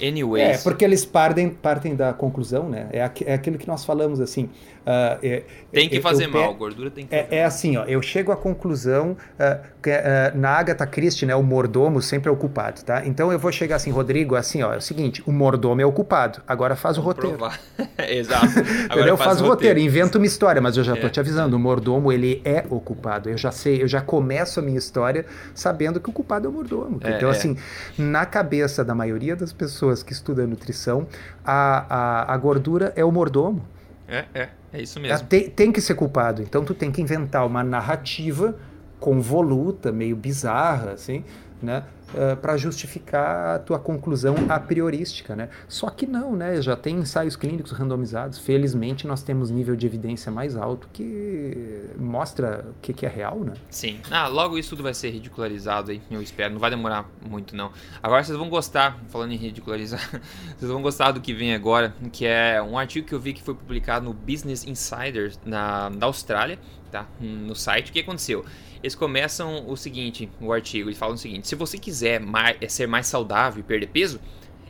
[0.00, 0.60] Anyways.
[0.60, 2.88] É, porque eles partem, partem da conclusão, né?
[2.92, 4.50] É, é aquilo que nós falamos, assim.
[4.84, 5.42] Uh, é,
[5.72, 9.12] tem que fazer mal, gordura tem que é, é, assim, ó, eu chego à conclusão
[9.12, 13.04] uh, que uh, na Agatha Christie, né, o mordomo sempre é o culpado, tá?
[13.06, 15.92] Então eu vou chegar assim, Rodrigo, assim, ó, é o seguinte, o mordomo é o
[15.92, 17.38] culpado, agora faz o roteiro.
[18.08, 18.46] Exato.
[18.88, 21.10] Agora eu faço o roteiro, invento uma história, mas eu já tô é.
[21.10, 23.28] te avisando, o mordomo, ele é o culpado.
[23.28, 26.52] Eu já sei, eu já começo a minha história sabendo que o culpado é o
[26.52, 27.00] mordomo.
[27.02, 27.56] É, então, assim,
[27.96, 31.06] na cabeça da maioria das pessoas que estudam nutrição,
[31.44, 33.62] a, a, a gordura é o mordomo.
[34.06, 35.26] É, é, é isso mesmo.
[35.26, 36.42] Tem, tem que ser culpado.
[36.42, 38.56] Então tu tem que inventar uma narrativa
[39.00, 41.24] convoluta, meio bizarra, assim,
[41.62, 41.84] né?
[42.12, 45.48] uh, eh, para justificar a tua conclusão a priorística, né?
[45.68, 46.60] Só que não, né?
[46.60, 48.38] Já tem ensaios clínicos randomizados.
[48.38, 53.40] Felizmente nós temos nível de evidência mais alto que mostra o que, que é real,
[53.40, 53.54] né?
[53.70, 54.00] Sim.
[54.10, 56.52] Ah, logo isso tudo vai ser ridicularizado aí, eu espero.
[56.54, 57.70] Não vai demorar muito, não.
[58.02, 60.00] Agora vocês vão gostar, falando em ridicularizar,
[60.56, 63.42] vocês vão gostar do que vem agora, que é um artigo que eu vi que
[63.42, 66.58] foi publicado no Business Insider na, na Austrália,
[66.90, 67.06] tá?
[67.20, 67.90] No site.
[67.90, 68.44] O que aconteceu?
[68.84, 72.68] Eles começam o seguinte, o artigo, eles falam o seguinte: se você quiser mais, é
[72.68, 74.20] ser mais saudável e perder peso,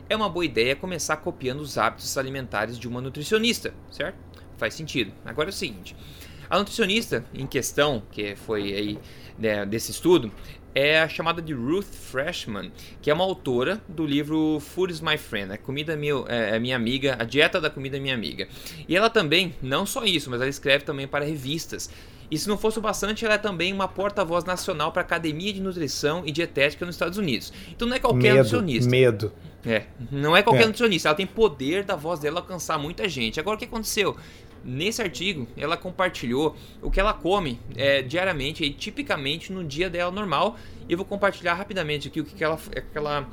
[0.07, 4.17] é uma boa ideia começar copiando os hábitos alimentares de uma nutricionista, certo?
[4.57, 5.11] Faz sentido.
[5.25, 5.97] Agora é o seguinte:
[6.49, 8.99] a nutricionista em questão, que foi aí
[9.37, 10.31] né, desse estudo,
[10.73, 15.17] é a chamada de Ruth Freshman, que é uma autora do livro Food is My
[15.17, 18.47] Friend, a comida meu, é, é minha amiga, a dieta da comida é minha amiga.
[18.87, 21.89] E ela também, não só isso, mas ela escreve também para revistas.
[22.29, 25.53] E se não fosse o bastante, ela é também uma porta-voz nacional para a Academia
[25.53, 27.53] de Nutrição e Dietética nos Estados Unidos.
[27.69, 28.89] Então não é qualquer medo, nutricionista.
[28.89, 29.33] Medo.
[29.65, 30.65] É, não é qualquer é.
[30.67, 33.39] nutricionista, ela tem poder da voz dela alcançar muita gente.
[33.39, 34.15] Agora o que aconteceu?
[34.63, 40.11] Nesse artigo, ela compartilhou o que ela come é, diariamente e tipicamente no dia dela
[40.11, 40.57] normal.
[40.89, 43.27] E eu vou compartilhar rapidamente aqui o que, que ela, que ela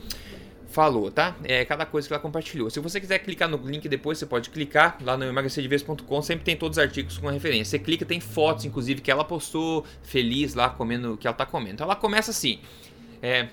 [0.73, 1.37] falou, tá?
[1.45, 2.71] É cada coisa que ela compartilhou.
[2.71, 6.57] Se você quiser clicar no link depois, você pode clicar lá no emagrecerdeves.com, sempre tem
[6.57, 7.71] todos os artigos com referência.
[7.71, 11.47] Você clica, tem fotos, inclusive, que ela postou feliz lá comendo o que ela tá
[11.47, 11.75] comendo.
[11.75, 12.59] Então ela começa assim:
[13.23, 13.49] é,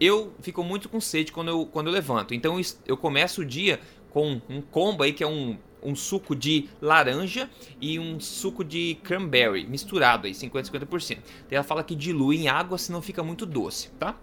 [0.00, 2.34] eu fico muito com sede quando eu, quando eu levanto.
[2.34, 3.78] Então eu começo o dia
[4.10, 7.48] com um combo aí que é um, um suco de laranja
[7.80, 11.08] e um suco de cranberry misturado aí, 50 50%.
[11.08, 14.16] Daí ela fala que dilui em água senão fica muito doce, tá?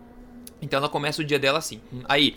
[0.61, 1.81] Então ela começa o dia dela assim.
[2.05, 2.35] Aí,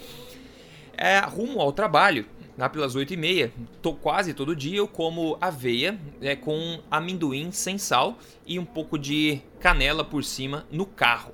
[0.97, 5.37] é, rumo ao trabalho, lá pelas 8 e meia, tô, quase todo dia eu como
[5.41, 11.33] aveia é, com amendoim sem sal e um pouco de canela por cima no carro.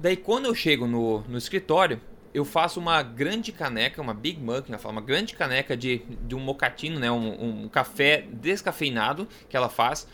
[0.00, 2.00] Daí quando eu chego no, no escritório,
[2.34, 6.34] eu faço uma grande caneca, uma Big Mug, ela fala, uma grande caneca de, de
[6.34, 10.08] um mocatino, né, um, um café descafeinado que ela faz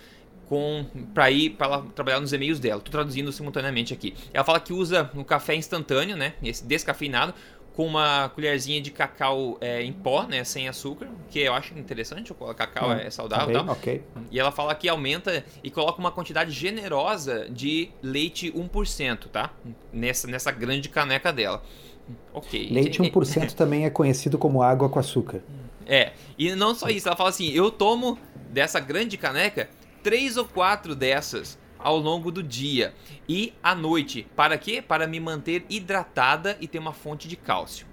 [0.48, 2.80] com para ir para ela trabalhar nos e-mails dela.
[2.80, 4.14] Tô traduzindo simultaneamente aqui.
[4.32, 7.34] Ela fala que usa um café instantâneo, né, esse descafeinado,
[7.74, 12.32] com uma colherzinha de cacau é, em pó, né, sem açúcar, que eu acho interessante,
[12.32, 13.72] o cacau hum, é saudável, tá?
[13.72, 14.02] Okay.
[14.32, 19.52] E ela fala que aumenta e coloca uma quantidade generosa de leite 1%, tá?
[19.92, 21.62] Nessa nessa grande caneca dela.
[22.32, 22.68] Ok.
[22.68, 25.40] Leite 1% também é conhecido como água com açúcar.
[25.86, 28.18] É, e não só isso, ela fala assim: eu tomo
[28.50, 29.68] dessa grande caneca
[30.02, 32.92] três ou quatro dessas ao longo do dia
[33.28, 34.26] e à noite.
[34.34, 34.82] Para quê?
[34.82, 37.86] Para me manter hidratada e ter uma fonte de cálcio.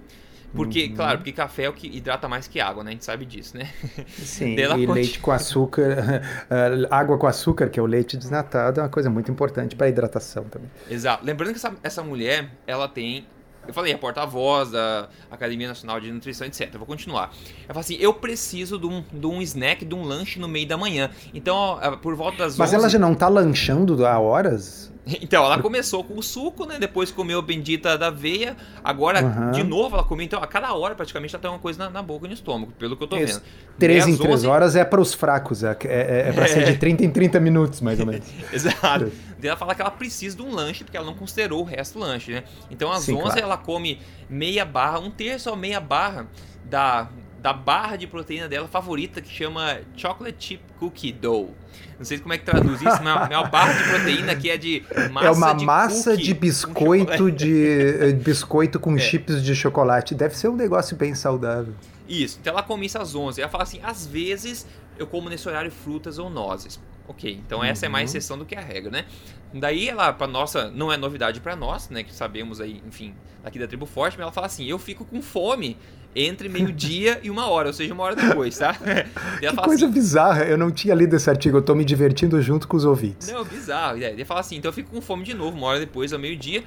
[0.56, 0.96] Porque, uhum.
[0.96, 2.92] claro, porque café é o que hidrata mais que água, né?
[2.92, 3.70] A gente sabe disso, né?
[4.08, 8.84] Sim, e leite com açúcar, eh, água com açúcar, que é o leite desnatado, é
[8.84, 10.72] uma coisa muito importante para a hidratação também.
[10.90, 11.26] Exato.
[11.26, 13.28] Lembrando que essa, essa mulher, ela tem
[13.68, 16.70] eu falei, é porta-voz da Academia Nacional de Nutrição, etc.
[16.74, 17.32] Eu vou continuar.
[17.64, 20.68] Ela fala assim: eu preciso de um, de um snack, de um lanche no meio
[20.68, 21.10] da manhã.
[21.34, 22.76] Então, por volta das Mas 11...
[22.76, 24.92] ela já não tá lanchando há horas?
[25.22, 26.78] Então, ela começou com o suco, né?
[26.80, 28.56] Depois comeu a bendita da aveia.
[28.84, 29.52] Agora, uhum.
[29.52, 30.26] de novo, ela comeu.
[30.26, 32.72] Então, a cada hora, praticamente, ela tem uma coisa na, na boca e no estômago,
[32.78, 33.40] pelo que eu tô Isso.
[33.40, 33.44] vendo.
[33.78, 34.48] Três em três 11...
[34.48, 35.64] horas é para os fracos.
[35.64, 38.26] É, é, é para ser de 30 em 30 minutos, mais ou menos.
[38.52, 39.12] Exato.
[39.38, 42.00] Daí ela fala que ela precisa de um lanche, porque ela não considerou o resto
[42.00, 42.44] do lanche, né?
[42.72, 43.40] Então, às Sim, 11 claro.
[43.40, 46.28] ela come meia barra, um terço ou meia barra
[46.64, 47.10] da,
[47.46, 51.54] da barra de proteína dela favorita, que chama Chocolate Chip Cookie Dough.
[51.96, 54.58] Não sei como é que traduz isso, mas é uma barra de proteína que é
[54.58, 58.98] de massa É uma de massa de biscoito de eh, biscoito com é.
[58.98, 60.16] chips de chocolate.
[60.16, 61.76] Deve ser um negócio bem saudável.
[62.10, 62.40] Isso.
[62.42, 63.40] Então ela come isso às 11.
[63.40, 64.66] Ela fala assim: às vezes
[64.98, 66.80] eu como nesse horário frutas ou nozes.
[67.08, 67.66] Ok, então uhum.
[67.66, 68.18] essa é mais uhum.
[68.18, 69.06] exceção do que a regra, né?
[69.54, 72.04] Daí ela, para nossa, não é novidade para nós, né?
[72.04, 75.22] Que sabemos aí, enfim, aqui da tribo forte, mas ela fala assim: eu fico com
[75.22, 75.78] fome
[76.16, 78.74] entre meio-dia e uma hora, ou seja, uma hora depois, tá?
[79.40, 82.68] que coisa assim, bizarra, eu não tinha lido esse artigo, eu tô me divertindo junto
[82.68, 83.28] com os ouvintes.
[83.28, 83.98] Não, bizarro.
[83.98, 86.64] Ele fala assim, então eu fico com fome de novo, uma hora depois, ao meio-dia,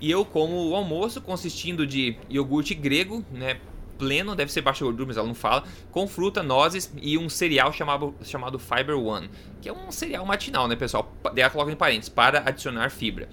[0.00, 3.56] e eu como o almoço consistindo de iogurte grego, né,
[3.98, 7.72] pleno, deve ser baixa gordura, mas ela não fala, com fruta, nozes e um cereal
[7.72, 11.12] chamado, chamado Fiber One, que é um cereal matinal, né, pessoal?
[11.22, 13.28] Daí ela coloca em parênteses, para adicionar fibra.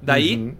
[0.00, 0.56] Daí, uhum.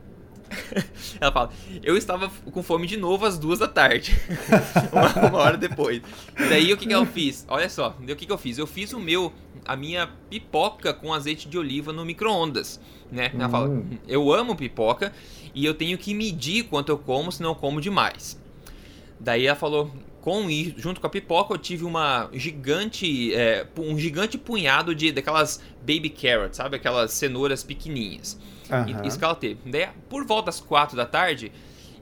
[1.20, 1.50] Ela fala,
[1.82, 4.16] eu estava com fome de novo às duas da tarde.
[4.92, 6.02] uma, uma, hora depois.
[6.36, 7.44] Daí o que, que eu fiz?
[7.48, 8.58] Olha só, o que, que eu fiz?
[8.58, 9.32] Eu fiz o meu,
[9.64, 12.80] a minha pipoca com azeite de oliva no micro-ondas.
[13.10, 13.30] Né?
[13.34, 13.98] Ela fala, hum.
[14.08, 15.12] eu amo pipoca
[15.54, 18.40] e eu tenho que medir quanto eu como, senão eu como demais.
[19.20, 19.90] Daí ela falou,
[20.24, 25.60] com junto com a pipoca eu tive uma gigante é, um gigante punhado de daquelas
[25.80, 29.02] baby carrots sabe aquelas cenouras pequenininhas Uhum.
[29.06, 29.58] Isso que ela teve.
[29.70, 31.52] Daí, por volta das quatro da tarde,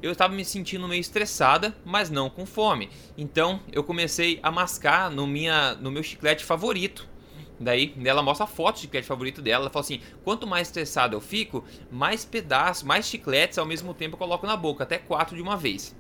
[0.03, 2.91] eu estava me sentindo meio estressada, mas não com fome.
[3.17, 7.09] Então eu comecei a mascar no, minha, no meu chiclete favorito.
[7.61, 9.65] Daí ela mostra a foto do chiclete favorito dela.
[9.65, 14.15] Ela fala assim: quanto mais estressada eu fico, mais pedaços, mais chicletes ao mesmo tempo
[14.15, 15.95] eu coloco na boca, até quatro de uma vez.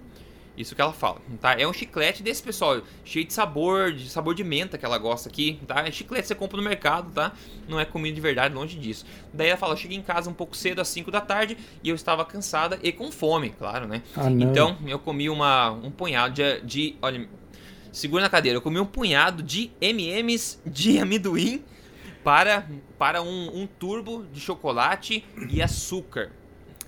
[0.56, 1.54] Isso que ela fala, tá?
[1.58, 5.28] É um chiclete desse pessoal, cheio de sabor, de sabor de menta que ela gosta
[5.28, 5.80] aqui, tá?
[5.80, 7.32] É chiclete que você compra no mercado, tá?
[7.66, 9.06] Não é comida de verdade, longe disso.
[9.32, 11.88] Daí ela fala, eu cheguei em casa um pouco cedo, às 5 da tarde, e
[11.88, 14.02] eu estava cansada e com fome, claro, né?
[14.14, 17.26] Ah, então, eu comi uma, um punhado de, de, olha,
[17.90, 21.64] segura na cadeira, eu comi um punhado de M&M's de amendoim
[22.22, 22.66] para,
[22.98, 26.30] para um, um turbo de chocolate e açúcar.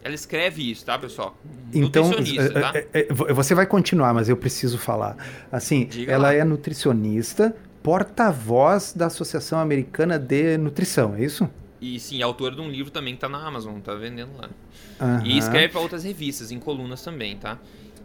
[0.04, 1.34] Ela escreve isso, tá, pessoal?
[1.72, 2.72] Então, tá?
[3.32, 5.16] você vai continuar, mas eu preciso falar.
[5.50, 6.34] Assim, Diga ela lá.
[6.34, 11.48] é nutricionista, porta-voz da Associação Americana de Nutrição, é isso?
[11.80, 14.50] E sim, autora de um livro também que tá na Amazon, tá vendendo lá.
[15.00, 15.26] Uhum.
[15.26, 17.58] E escreve para outras revistas, em colunas também, tá?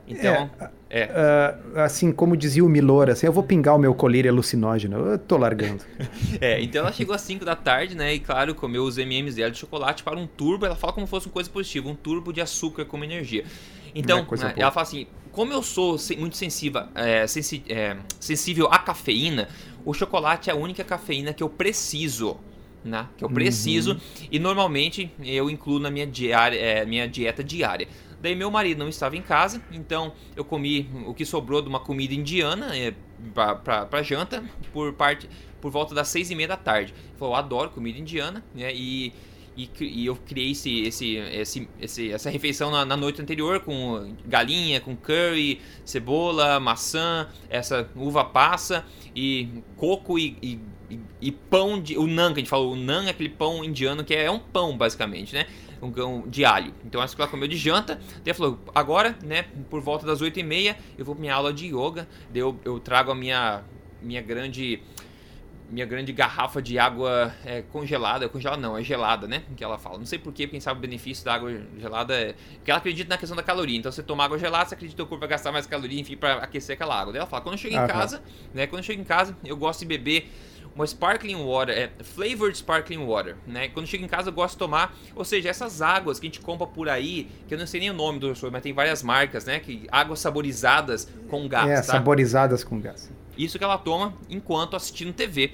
[0.09, 0.49] Então,
[0.89, 1.05] é, é.
[1.75, 5.19] Uh, assim como dizia o Milor, assim, eu vou pingar o meu colírio alucinógeno, eu
[5.19, 5.83] tô largando.
[6.41, 9.51] é, então ela chegou às 5 da tarde, né, e claro, comeu os M&M's dela
[9.51, 12.33] de chocolate para um turbo, ela fala como se fosse uma coisa positiva, um turbo
[12.33, 13.45] de açúcar como energia.
[13.93, 18.67] Então, é né, ela fala assim, como eu sou muito sensível, é, sensi é, sensível
[18.71, 19.47] à cafeína,
[19.85, 22.37] o chocolate é a única cafeína que eu preciso
[22.83, 23.07] né?
[23.17, 23.91] Que eu preciso.
[23.91, 23.99] Uhum.
[24.31, 27.87] E normalmente eu incluo na minha, diária, é, minha dieta diária.
[28.21, 31.79] Daí meu marido não estava em casa, então eu comi o que sobrou de uma
[31.79, 32.93] comida indiana é,
[33.33, 35.29] para janta por parte
[35.61, 36.93] por volta das seis e meia da tarde.
[36.97, 38.73] Ele falou, eu adoro comida indiana, né?
[38.73, 39.13] E,
[39.57, 44.15] e, e eu criei esse, esse, esse, esse essa refeição na, na, noite anterior com
[44.25, 50.59] galinha, com curry, cebola, maçã, essa uva passa e coco e, e
[51.21, 51.97] e, pão de.
[51.97, 54.39] O nan, que a gente falou, o nan é aquele pão indiano que é um
[54.39, 55.45] pão, basicamente, né?
[55.81, 56.73] Um pão de alho.
[56.85, 57.99] Então acho que ela comeu de janta.
[58.23, 61.53] Daí falou, agora, né, por volta das 8 e meia, eu vou pra minha aula
[61.53, 62.07] de yoga.
[62.31, 63.63] Daí eu, eu trago a minha,
[64.01, 64.81] minha grande
[65.69, 69.43] minha grande garrafa de água é, congelada, congelada não, é gelada, né?
[69.55, 69.97] Que ela fala.
[69.97, 72.33] Não sei porquê, quem sabe o benefício da água gelada é.
[72.55, 73.77] Porque ela acredita na questão da caloria.
[73.77, 76.17] Então, você toma água gelada, você acredita que o corpo vai gastar mais caloria, enfim,
[76.17, 77.13] para aquecer aquela água.
[77.13, 78.23] Daí ela fala: quando eu chego ah, em casa, tá.
[78.53, 78.67] né?
[78.67, 80.29] Quando eu chego em casa, eu gosto de beber
[80.75, 83.67] uma sparkling water, é flavored sparkling water, né?
[83.69, 86.39] Quando chega em casa eu gosto de tomar, ou seja, essas águas que a gente
[86.39, 89.45] compra por aí, que eu não sei nem o nome do mas tem várias marcas,
[89.45, 89.59] né?
[89.59, 91.83] Que águas saborizadas com gás, É, tá?
[91.83, 93.09] saborizadas com gás.
[93.37, 95.53] Isso que ela toma enquanto assistindo TV.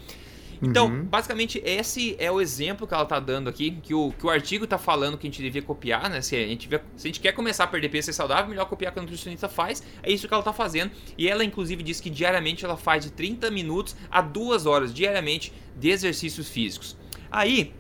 [0.62, 1.04] Então, uhum.
[1.04, 4.66] basicamente, esse é o exemplo que ela tá dando aqui, que o, que o artigo
[4.66, 6.22] tá falando que a gente devia copiar, né?
[6.22, 8.66] Se a gente, se a gente quer começar a perder peso e ser saudável, melhor
[8.66, 9.84] copiar o que a nutricionista faz.
[10.02, 10.92] É isso que ela tá fazendo.
[11.18, 15.54] E ela, inclusive, diz que diariamente ela faz de 30 minutos a 2 horas diariamente
[15.76, 16.96] de exercícios físicos.
[17.32, 17.74] Aí,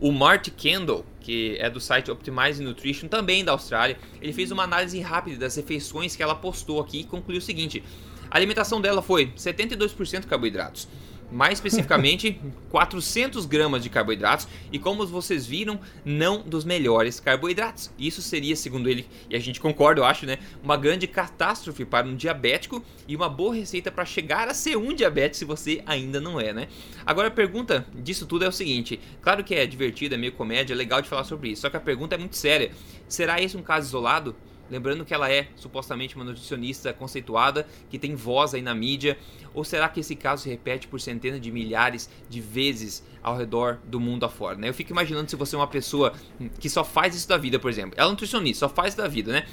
[0.00, 4.62] o Marty Kendall, que é do site Optimize Nutrition, também da Austrália, ele fez uma
[4.62, 7.84] análise rápida das refeições que ela postou aqui e concluiu o seguinte:
[8.30, 10.88] a alimentação dela foi 72% carboidratos,
[11.30, 12.40] mais especificamente
[12.70, 17.90] 400 gramas de carboidratos e como vocês viram, não dos melhores carboidratos.
[17.98, 22.06] Isso seria, segundo ele, e a gente concorda, eu acho, né, uma grande catástrofe para
[22.06, 26.20] um diabético e uma boa receita para chegar a ser um diabético se você ainda
[26.20, 26.68] não é, né?
[27.04, 30.74] Agora a pergunta disso tudo é o seguinte, claro que é divertido, é meio comédia,
[30.74, 32.72] é legal de falar sobre isso, só que a pergunta é muito séria.
[33.08, 34.36] Será esse um caso isolado?
[34.70, 39.18] Lembrando que ela é supostamente uma nutricionista conceituada, que tem voz aí na mídia.
[39.52, 43.80] Ou será que esse caso se repete por centenas de milhares de vezes ao redor
[43.84, 44.56] do mundo afora?
[44.56, 44.68] Né?
[44.68, 46.12] Eu fico imaginando se você é uma pessoa
[46.58, 47.94] que só faz isso da vida, por exemplo.
[47.96, 49.46] Ela é nutricionista, só faz da vida, né?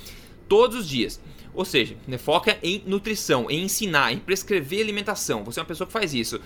[0.47, 1.19] Todos os dias.
[1.53, 5.43] Ou seja, né, foca em nutrição, em ensinar, em prescrever alimentação.
[5.43, 6.39] Você é uma pessoa que faz isso.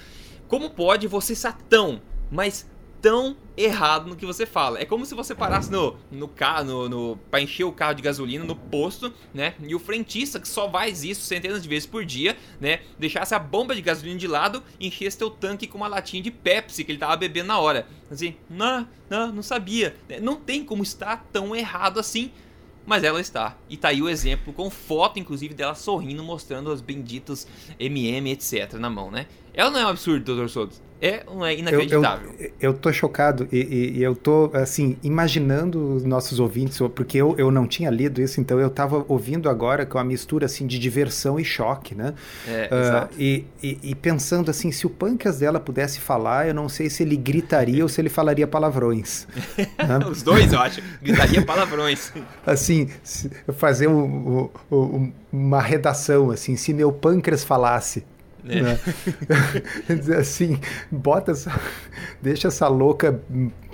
[0.48, 2.66] Como pode você ser tão, mas
[3.02, 4.80] tão errado no que você fala.
[4.80, 8.02] É como se você parasse no, no carro, no, no, pra encher o carro de
[8.02, 9.56] gasolina no posto, né?
[9.62, 12.82] E o frentista, que só faz isso centenas de vezes por dia, né?
[13.00, 16.32] Deixasse a bomba de gasolina de lado e enchesse teu tanque com uma latinha de
[16.32, 17.88] Pepsi que ele tava bebendo na hora.
[18.10, 19.96] Assim, não, não, não sabia.
[20.22, 22.32] Não tem como estar tão errado assim.
[22.86, 23.58] Mas ela está.
[23.70, 27.48] E tá aí o exemplo, com foto, inclusive, dela sorrindo, mostrando os benditos
[27.80, 28.74] MM, etc.
[28.74, 29.28] na mão, né?
[29.54, 30.91] Ela não é um absurdo, doutor Souto.
[31.02, 32.30] É, é inacreditável.
[32.40, 36.78] Eu, eu, eu tô chocado e, e, e, eu tô, assim, imaginando os nossos ouvintes,
[36.94, 40.46] porque eu, eu não tinha lido isso, então eu tava ouvindo agora com a mistura,
[40.46, 42.14] assim, de diversão e choque, né?
[42.48, 43.16] É, uh, exato.
[43.18, 47.02] E, e, e, pensando, assim, se o Pancas dela pudesse falar, eu não sei se
[47.02, 49.28] ele gritaria ou se ele falaria palavrões.
[49.58, 50.00] né?
[50.08, 50.82] Os dois, eu acho.
[51.02, 52.14] Gritaria palavrões.
[52.46, 52.88] assim,
[53.58, 58.04] fazer um, um, um, uma redação, assim, se meu pâncreas falasse,
[58.48, 58.62] é.
[58.62, 58.80] Né?
[60.18, 60.60] assim,
[60.92, 61.52] bota essa,
[62.22, 63.22] deixa essa louca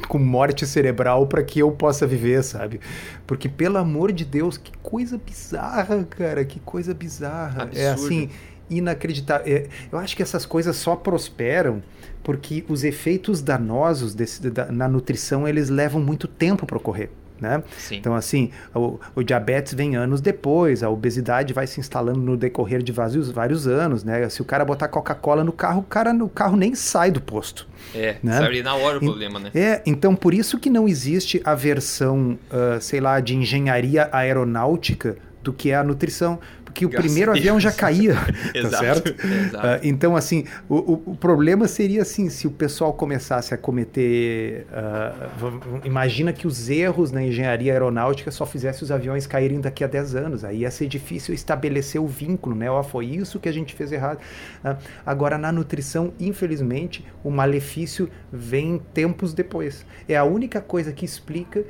[0.08, 2.80] com morte cerebral para que eu possa viver, sabe?
[3.26, 7.64] Porque pelo amor de Deus, que coisa bizarra, cara, que coisa bizarra.
[7.64, 7.80] Absurdo.
[7.80, 8.30] É assim,
[8.70, 9.56] inacreditável.
[9.56, 11.82] É, eu acho que essas coisas só prosperam
[12.24, 17.10] porque os efeitos danosos desse, da, na nutrição eles levam muito tempo para ocorrer.
[17.40, 17.62] Né?
[17.92, 22.82] Então, assim, o, o, diabetes vem anos depois, a obesidade vai se instalando no decorrer
[22.82, 24.28] de vários, vários anos, né?
[24.30, 27.68] Se o cara botar Coca-Cola no carro, o cara no carro nem sai do posto.
[27.94, 28.38] É, né?
[28.38, 29.52] sai na hora o problema, né?
[29.54, 35.18] É, então por isso que não existe a versão, uh, sei lá, de engenharia aeronáutica
[35.44, 36.40] do que é a nutrição
[36.78, 38.16] porque o primeiro avião já caía,
[38.62, 39.16] tá certo?
[39.26, 39.58] Exato.
[39.58, 45.82] Uh, então, assim, o, o, problema seria assim, se o pessoal começasse a cometer, uh,
[45.84, 50.16] imagina que os erros na engenharia aeronáutica só fizesse os aviões caírem daqui a 10
[50.16, 52.70] anos, aí ia ser difícil estabelecer o vínculo, né?
[52.70, 54.20] Ó, foi isso que a gente fez errado.
[54.64, 59.86] Uh, agora, na nutrição, infelizmente, o malefício vem tempos depois.
[60.08, 61.64] É a única coisa que explica,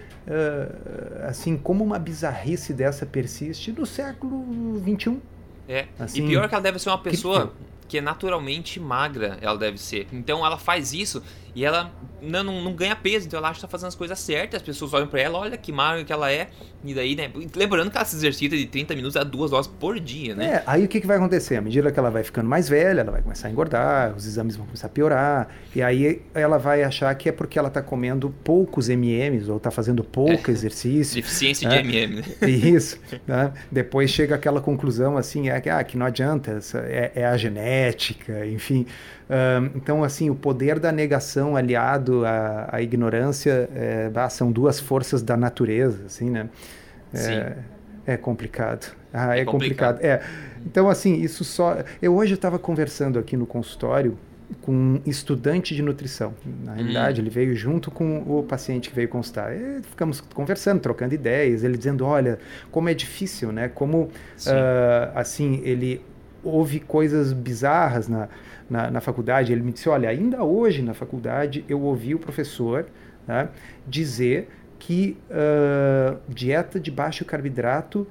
[1.28, 5.20] assim, como uma bizarrice dessa persiste no século XXI.
[5.68, 5.88] É.
[6.00, 7.48] Assim, e pior que ela deve ser uma pessoa
[7.82, 10.08] que, que é naturalmente magra, ela deve ser.
[10.12, 11.22] Então ela faz isso
[11.58, 11.92] e ela
[12.22, 14.62] não, não, não, ganha peso, então ela acha que tá fazendo as coisas certas.
[14.62, 16.50] As pessoas olham pra ela, olha que magra que ela é.
[16.86, 17.32] E daí, né?
[17.56, 20.46] Lembrando que ela se exercita de 30 minutos a duas horas por dia, né?
[20.46, 21.56] É, aí o que, que vai acontecer?
[21.56, 24.56] À medida que ela vai ficando mais velha, ela vai começar a engordar, os exames
[24.56, 25.48] vão começar a piorar.
[25.76, 29.72] E aí ela vai achar que é porque ela tá comendo poucos MMs ou tá
[29.72, 30.54] fazendo pouco é.
[30.54, 31.16] exercício.
[31.16, 31.82] Deficiência né?
[31.82, 32.24] de MM, né?
[32.48, 33.00] Isso.
[33.26, 33.52] Né?
[33.72, 38.86] Depois chega aquela conclusão assim, é, ah, que não adianta, é, é a genética, enfim
[39.76, 45.38] então, assim, o poder da negação aliado à, à ignorância é, são duas forças da
[45.38, 46.50] natureza, assim, né?
[47.14, 47.58] É,
[48.06, 48.96] é complicado.
[49.14, 49.96] Ah, é, é complicado.
[49.96, 50.06] complicado.
[50.06, 50.22] É.
[50.66, 51.78] Então, assim, isso só.
[52.02, 54.18] Eu hoje estava conversando aqui no consultório
[54.62, 56.34] com um estudante de nutrição.
[56.64, 57.24] Na realidade, hum.
[57.24, 59.54] ele veio junto com o paciente que veio constar.
[59.54, 62.40] E ficamos conversando, trocando ideias, ele dizendo, olha,
[62.72, 63.68] como é difícil, né?
[63.68, 64.10] Como, uh,
[65.16, 66.02] assim, ele
[66.44, 68.30] ouve coisas bizarras na,
[68.70, 69.52] na, na, faculdade.
[69.52, 72.86] Ele me disse: Olha, ainda hoje na faculdade eu ouvi o professor
[73.28, 73.50] né,
[73.86, 74.50] dizer
[74.80, 78.08] que uh, dieta de baixo carboidrato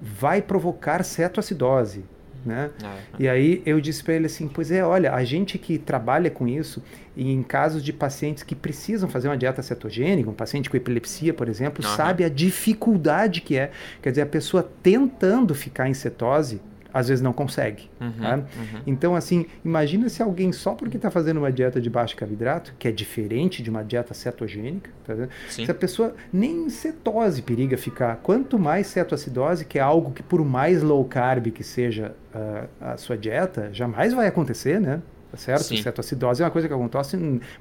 [0.00, 2.04] vai provocar cetoacidose.
[2.44, 2.70] Né?
[2.84, 3.22] Ah, é.
[3.22, 6.46] E aí eu disse para ele assim, pois é, olha, a gente que trabalha com
[6.46, 6.80] isso,
[7.16, 11.34] e em casos de pacientes que precisam fazer uma dieta cetogênica, um paciente com epilepsia,
[11.34, 13.72] por exemplo, sabe a dificuldade que é.
[14.00, 16.60] Quer dizer, a pessoa tentando ficar em cetose,
[16.96, 17.90] às vezes não consegue.
[18.00, 18.36] Uhum, tá?
[18.36, 18.80] uhum.
[18.86, 22.88] Então, assim, imagina se alguém só porque está fazendo uma dieta de baixo carboidrato, que
[22.88, 25.14] é diferente de uma dieta cetogênica, tá
[25.50, 30.42] se a pessoa nem cetose periga ficar, quanto mais cetoacidose, que é algo que por
[30.42, 35.02] mais low carb que seja uh, a sua dieta, jamais vai acontecer, né?
[35.30, 35.64] Tá certo?
[35.64, 35.82] Sim.
[35.82, 37.18] Cetoacidose é uma coisa que acontece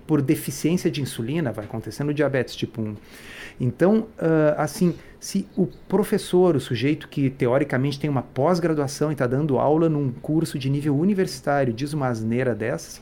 [0.08, 2.96] por deficiência de insulina, vai acontecer no diabetes tipo 1.
[3.60, 9.26] Então, uh, assim, se o professor, o sujeito que teoricamente tem uma pós-graduação e está
[9.26, 13.02] dando aula num curso de nível universitário, diz uma asneira dessas,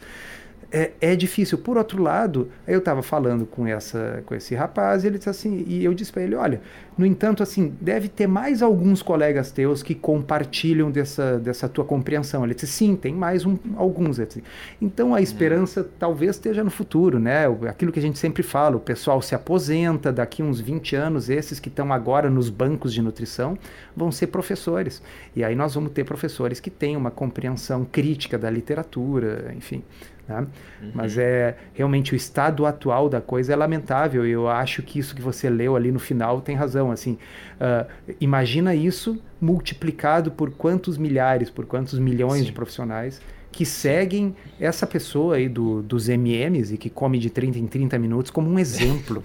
[0.74, 1.60] é, é, difícil.
[1.60, 5.64] Por outro lado, eu estava falando com, essa, com esse rapaz e ele disse assim,
[5.68, 6.60] e eu disse para ele, olha,
[6.98, 12.44] no entanto, assim, deve ter mais alguns colegas teus que compartilham dessa, dessa tua compreensão.
[12.44, 14.18] Ele disse, sim, tem mais um, alguns.
[14.18, 14.44] Disse,
[14.82, 15.86] então a esperança hum.
[16.00, 17.46] talvez esteja no futuro, né?
[17.70, 21.60] Aquilo que a gente sempre fala, o pessoal se aposenta, daqui uns 20 anos, esses
[21.60, 23.58] que estão agora nos bancos de nutrição
[23.96, 25.04] vão ser professores.
[25.36, 29.84] E aí nós vamos ter professores que têm uma compreensão crítica da literatura, enfim.
[30.28, 30.48] Né?
[30.82, 30.92] Uhum.
[30.94, 34.26] Mas é realmente o estado atual da coisa é lamentável.
[34.26, 36.92] E eu acho que isso que você leu ali no final tem razão.
[36.92, 37.18] Assim,
[37.60, 42.46] uh, imagina isso multiplicado por quantos milhares, por quantos milhões Sim.
[42.46, 43.22] de profissionais
[43.52, 48.00] que seguem essa pessoa aí do, dos MMs e que come de 30 em 30
[48.00, 49.24] minutos como um exemplo.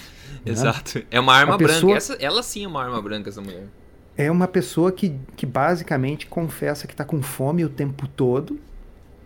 [0.42, 0.52] né?
[0.52, 1.02] Exato.
[1.10, 1.92] É uma arma branca.
[1.92, 3.64] Essa, ela sim é uma arma branca, essa mulher.
[4.16, 8.58] É uma pessoa que, que basicamente confessa que está com fome o tempo todo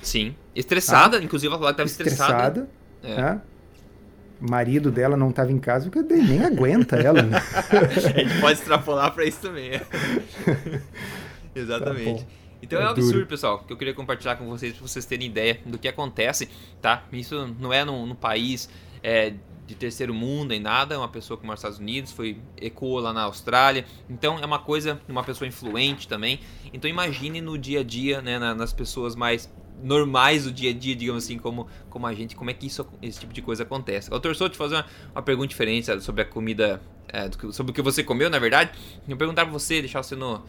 [0.02, 0.34] Sim.
[0.54, 2.68] Estressada, ah, inclusive ela falou que estava estressada.
[3.02, 3.40] estressada.
[3.46, 3.50] É.
[4.40, 7.22] O marido dela não estava em casa porque nem aguenta ela.
[7.22, 7.38] Né?
[7.70, 9.70] a gente pode extrapolar para isso também.
[9.70, 9.82] É.
[11.54, 12.24] Exatamente.
[12.24, 12.30] Tá
[12.62, 13.26] então é, é um absurdo, duro.
[13.26, 16.48] pessoal, que eu queria compartilhar com vocês para vocês terem ideia do que acontece,
[16.80, 17.04] tá?
[17.12, 18.68] Isso não é no, no país
[19.02, 19.34] é,
[19.66, 23.12] de terceiro mundo em nada, é uma pessoa como os Estados Unidos, foi ecoou lá
[23.12, 26.40] na Austrália, então é uma coisa, uma pessoa influente também.
[26.72, 29.50] Então imagine no dia a dia, né, nas pessoas mais
[29.82, 32.86] normais do dia a dia, digamos assim, como, como a gente, como é que isso,
[33.02, 34.10] esse tipo de coisa acontece.
[34.10, 37.74] Doutor Souto, te fazer uma, uma pergunta diferente sabe, sobre a comida, é, sobre o
[37.74, 38.70] que você comeu, na verdade.
[39.08, 40.42] Eu perguntar pra você, deixar você no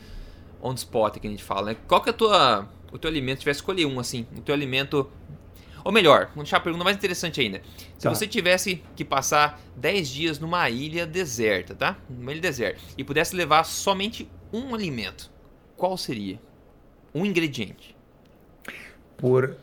[0.61, 1.77] on spot que a gente fala, né?
[1.87, 4.53] Qual que é a tua, o teu alimento, se tivesse escolher um, assim, o teu
[4.53, 5.09] alimento...
[5.83, 7.59] Ou melhor, vamos deixar a pergunta mais interessante ainda.
[7.97, 8.13] Se tá.
[8.13, 11.97] você tivesse que passar 10 dias numa ilha deserta, tá?
[12.07, 15.31] Numa ilha deserta, e pudesse levar somente um alimento,
[15.75, 16.39] qual seria?
[17.15, 17.95] Um ingrediente
[19.21, 19.55] por,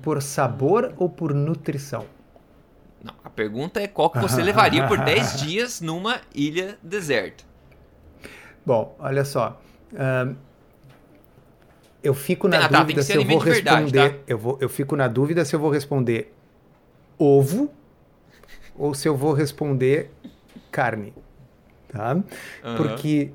[0.00, 2.06] por sabor ou por nutrição?
[3.02, 7.44] Não, a pergunta é qual que você levaria por 10 dias numa ilha deserta.
[8.64, 9.60] Bom, olha só.
[9.92, 10.36] Uh,
[12.02, 13.92] eu fico na ah, tá, dúvida se eu vou responder.
[13.92, 14.20] Verdade, tá?
[14.26, 16.32] eu, vou, eu fico na dúvida se eu vou responder
[17.18, 17.70] ovo
[18.76, 20.10] ou se eu vou responder
[20.70, 21.12] carne.
[21.88, 22.14] Tá?
[22.14, 22.22] Uhum.
[22.76, 23.32] Porque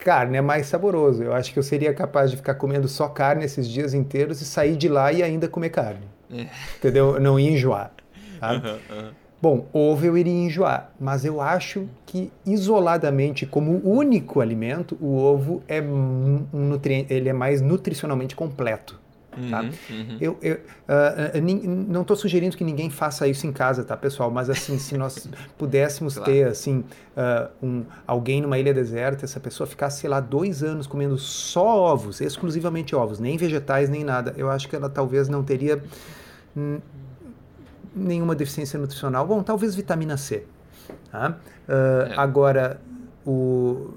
[0.00, 1.22] carne é mais saboroso.
[1.22, 4.44] Eu acho que eu seria capaz de ficar comendo só carne esses dias inteiros e
[4.44, 6.06] sair de lá e ainda comer carne.
[6.32, 6.46] É.
[6.76, 7.14] Entendeu?
[7.14, 7.92] Eu não ia enjoar.
[8.38, 8.52] Tá?
[8.52, 9.10] Uhum, uhum.
[9.42, 15.62] Bom, ovo eu iria enjoar, mas eu acho que isoladamente, como único alimento, o ovo
[15.66, 19.00] é um nutriente, ele é mais nutricionalmente completo.
[19.48, 19.60] Tá?
[19.60, 20.16] Uhum, uhum.
[20.20, 21.40] Eu, eu uh,
[21.88, 24.28] não estou sugerindo que ninguém faça isso em casa, tá, pessoal?
[24.28, 26.32] Mas assim, se nós pudéssemos claro.
[26.32, 26.84] ter assim
[27.16, 31.64] uh, um, alguém numa ilha deserta, essa pessoa ficasse, sei lá, dois anos comendo só
[31.64, 35.80] ovos, exclusivamente ovos, nem vegetais nem nada, eu acho que ela talvez não teria
[37.94, 39.26] nenhuma deficiência nutricional.
[39.26, 40.44] Bom, talvez vitamina C.
[41.12, 41.36] Tá?
[41.68, 42.14] Uh, é.
[42.16, 42.80] Agora,
[43.24, 43.90] o,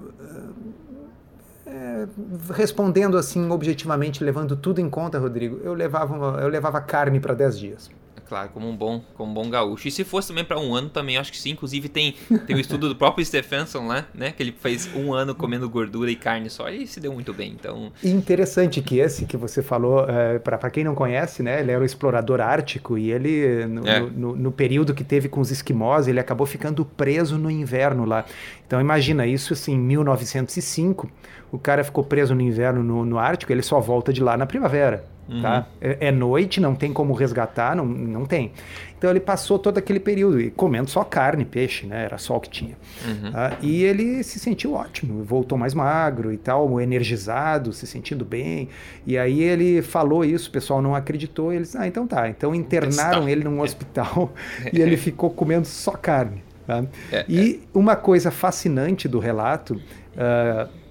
[2.54, 7.34] respondendo assim objetivamente, levando tudo em conta, Rodrigo, eu levava, uma, eu levava carne para
[7.34, 8.03] 10 dias
[8.34, 9.88] claro, como um bom, como um bom gaúcho.
[9.88, 11.52] E se fosse também para um ano, também acho que sim.
[11.52, 12.16] Inclusive tem,
[12.48, 14.32] tem o estudo do próprio Stephenson lá, né?
[14.32, 17.52] Que ele fez um ano comendo gordura e carne só e se deu muito bem.
[17.52, 17.92] Então.
[18.04, 21.60] Interessante que esse que você falou, é, para quem não conhece, né?
[21.60, 24.00] Ele era um explorador ártico e ele, no, é.
[24.00, 28.26] no, no, período que teve com os esquimós, ele acabou ficando preso no inverno lá.
[28.66, 31.08] Então imagina isso assim, em 1905,
[31.52, 34.48] o cara ficou preso no inverno no, no Ártico, ele só volta de lá na
[34.48, 35.13] primavera.
[35.28, 35.42] Uhum.
[35.42, 35.66] Tá?
[35.80, 38.52] É, é, noite, não tem como resgatar, não, não tem.
[38.98, 42.06] Então ele passou todo aquele período e comendo só carne, peixe, né?
[42.06, 42.78] Era só o que tinha.
[43.06, 43.32] Uhum.
[43.32, 43.58] Tá?
[43.62, 48.70] E ele se sentiu ótimo, voltou mais magro e tal, energizado, se sentindo bem.
[49.06, 51.52] E aí ele falou isso, o pessoal não acreditou.
[51.54, 52.30] Eles, ah, então tá.
[52.30, 54.34] Então internaram ele num hospital
[54.72, 56.44] e ele ficou comendo só carne.
[56.66, 56.84] Tá?
[57.12, 57.78] É, e é.
[57.78, 59.82] uma coisa fascinante do relato.
[60.16, 60.84] Uh,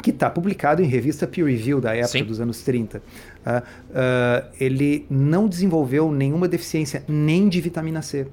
[0.00, 2.24] que está publicado em revista peer review da época Sim.
[2.24, 3.02] dos anos 30
[3.46, 8.26] uh, uh, ele não desenvolveu nenhuma deficiência nem de vitamina C.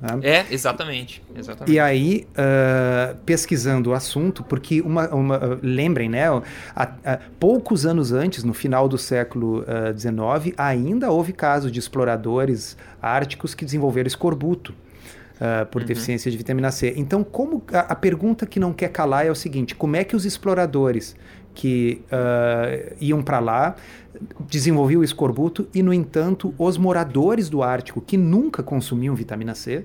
[0.00, 0.18] Tá?
[0.22, 1.74] É, exatamente, exatamente.
[1.74, 6.42] E aí, uh, pesquisando o assunto, porque uma, uma lembrem, né, a,
[7.04, 9.62] a, poucos anos antes, no final do século
[9.94, 14.74] XIX, ainda houve casos de exploradores árticos que desenvolveram escorbuto.
[15.40, 15.88] Uh, por uhum.
[15.88, 16.92] deficiência de vitamina C.
[16.98, 20.14] Então, como a, a, pergunta que não quer calar é o seguinte: como é que
[20.14, 21.16] os exploradores
[21.54, 23.76] que uh, iam para lá
[24.40, 29.84] desenvolviam o escorbuto e, no entanto, os moradores do Ártico que nunca consumiam vitamina C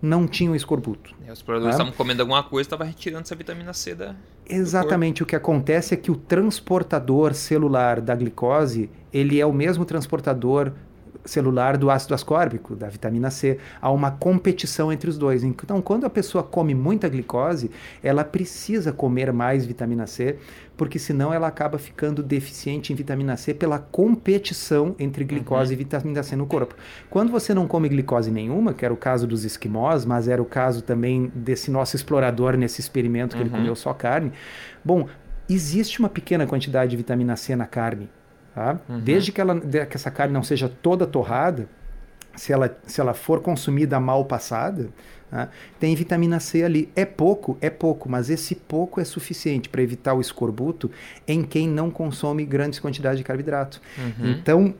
[0.00, 1.14] não tinham escorbuto.
[1.26, 4.14] É, os exploradores estavam comendo alguma coisa, estava retirando essa vitamina C da.
[4.46, 5.22] Exatamente.
[5.22, 10.72] O que acontece é que o transportador celular da glicose ele é o mesmo transportador
[11.24, 13.58] celular do ácido ascórbico, da vitamina C.
[13.80, 15.42] Há uma competição entre os dois.
[15.42, 17.70] Então, quando a pessoa come muita glicose,
[18.02, 20.38] ela precisa comer mais vitamina C,
[20.76, 25.80] porque senão ela acaba ficando deficiente em vitamina C pela competição entre glicose uhum.
[25.80, 26.74] e vitamina C no corpo.
[27.08, 30.46] Quando você não come glicose nenhuma, que era o caso dos esquimós, mas era o
[30.46, 33.48] caso também desse nosso explorador nesse experimento que uhum.
[33.48, 34.32] ele comeu só carne,
[34.84, 35.08] bom,
[35.48, 38.08] existe uma pequena quantidade de vitamina C na carne.
[38.54, 38.78] Tá?
[38.88, 39.00] Uhum.
[39.00, 41.68] Desde que, ela, que essa carne não seja toda torrada,
[42.36, 44.88] se ela, se ela for consumida mal passada,
[45.30, 45.48] tá?
[45.80, 46.88] tem vitamina C ali.
[46.94, 50.90] É pouco, é pouco, mas esse pouco é suficiente para evitar o escorbuto
[51.26, 53.80] em quem não consome grandes quantidades de carboidrato.
[53.98, 54.30] Uhum.
[54.30, 54.74] Então,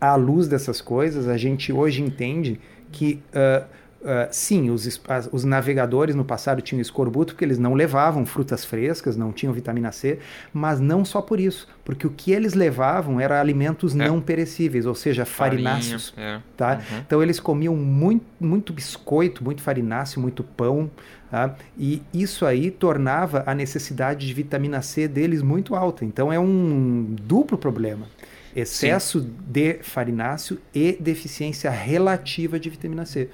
[0.00, 3.22] à luz dessas coisas, a gente hoje entende que.
[3.30, 8.26] Uh, Uh, sim, os, as, os, navegadores no passado tinham escorbuto porque eles não levavam
[8.26, 10.18] frutas frescas, não tinham vitamina C,
[10.52, 14.06] mas não só por isso, porque o que eles levavam era alimentos é.
[14.06, 16.12] não perecíveis, ou seja, farináceos.
[16.18, 16.38] É.
[16.54, 16.74] Tá?
[16.74, 16.98] Uhum.
[16.98, 20.90] Então eles comiam muito, muito biscoito, muito farináceo, muito pão,
[21.30, 21.56] tá?
[21.78, 26.04] e isso aí tornava a necessidade de vitamina C deles muito alta.
[26.04, 28.06] Então é um duplo problema
[28.54, 29.34] excesso Sim.
[29.46, 33.28] de farináceo e deficiência relativa de vitamina C.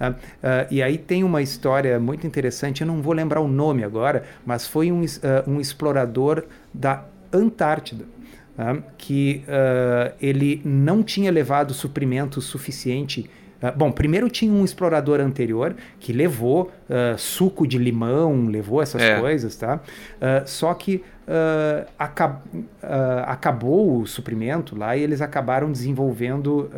[0.00, 0.16] Uh, uh,
[0.70, 4.66] e aí tem uma história muito interessante, eu não vou lembrar o nome agora, mas
[4.66, 5.06] foi um, uh,
[5.46, 8.04] um explorador da Antártida.
[8.96, 9.42] que
[10.20, 13.28] ele não tinha levado suprimento suficiente
[13.72, 19.18] bom, primeiro tinha um explorador anterior que levou uh, suco de limão, levou essas é.
[19.18, 19.76] coisas, tá?
[19.76, 22.38] Uh, só que uh, acab
[23.26, 26.70] acabou o suprimento lá e eles acabaram desenvolvendo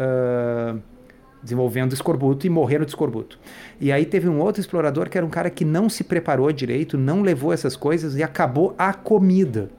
[1.42, 3.38] desenvolvendo escorbuto e morreram de escorbuto.
[3.80, 6.98] E aí teve um outro explorador que era um cara que não se preparou direito,
[6.98, 9.70] não levou essas coisas e acabou a comida.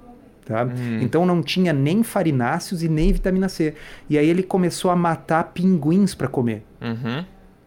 [0.45, 0.63] Tá?
[0.63, 0.99] Hum.
[1.01, 3.73] Então não tinha nem farináceos e nem vitamina C.
[4.09, 6.63] E aí ele começou a matar pinguins para comer.
[6.81, 7.25] Uhum.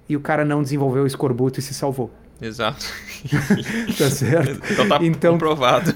[0.08, 2.10] E o cara não desenvolveu escorbuto e se salvou.
[2.40, 2.86] Exato.
[3.98, 4.72] tá certo?
[4.72, 5.94] Então tá então, comprovado.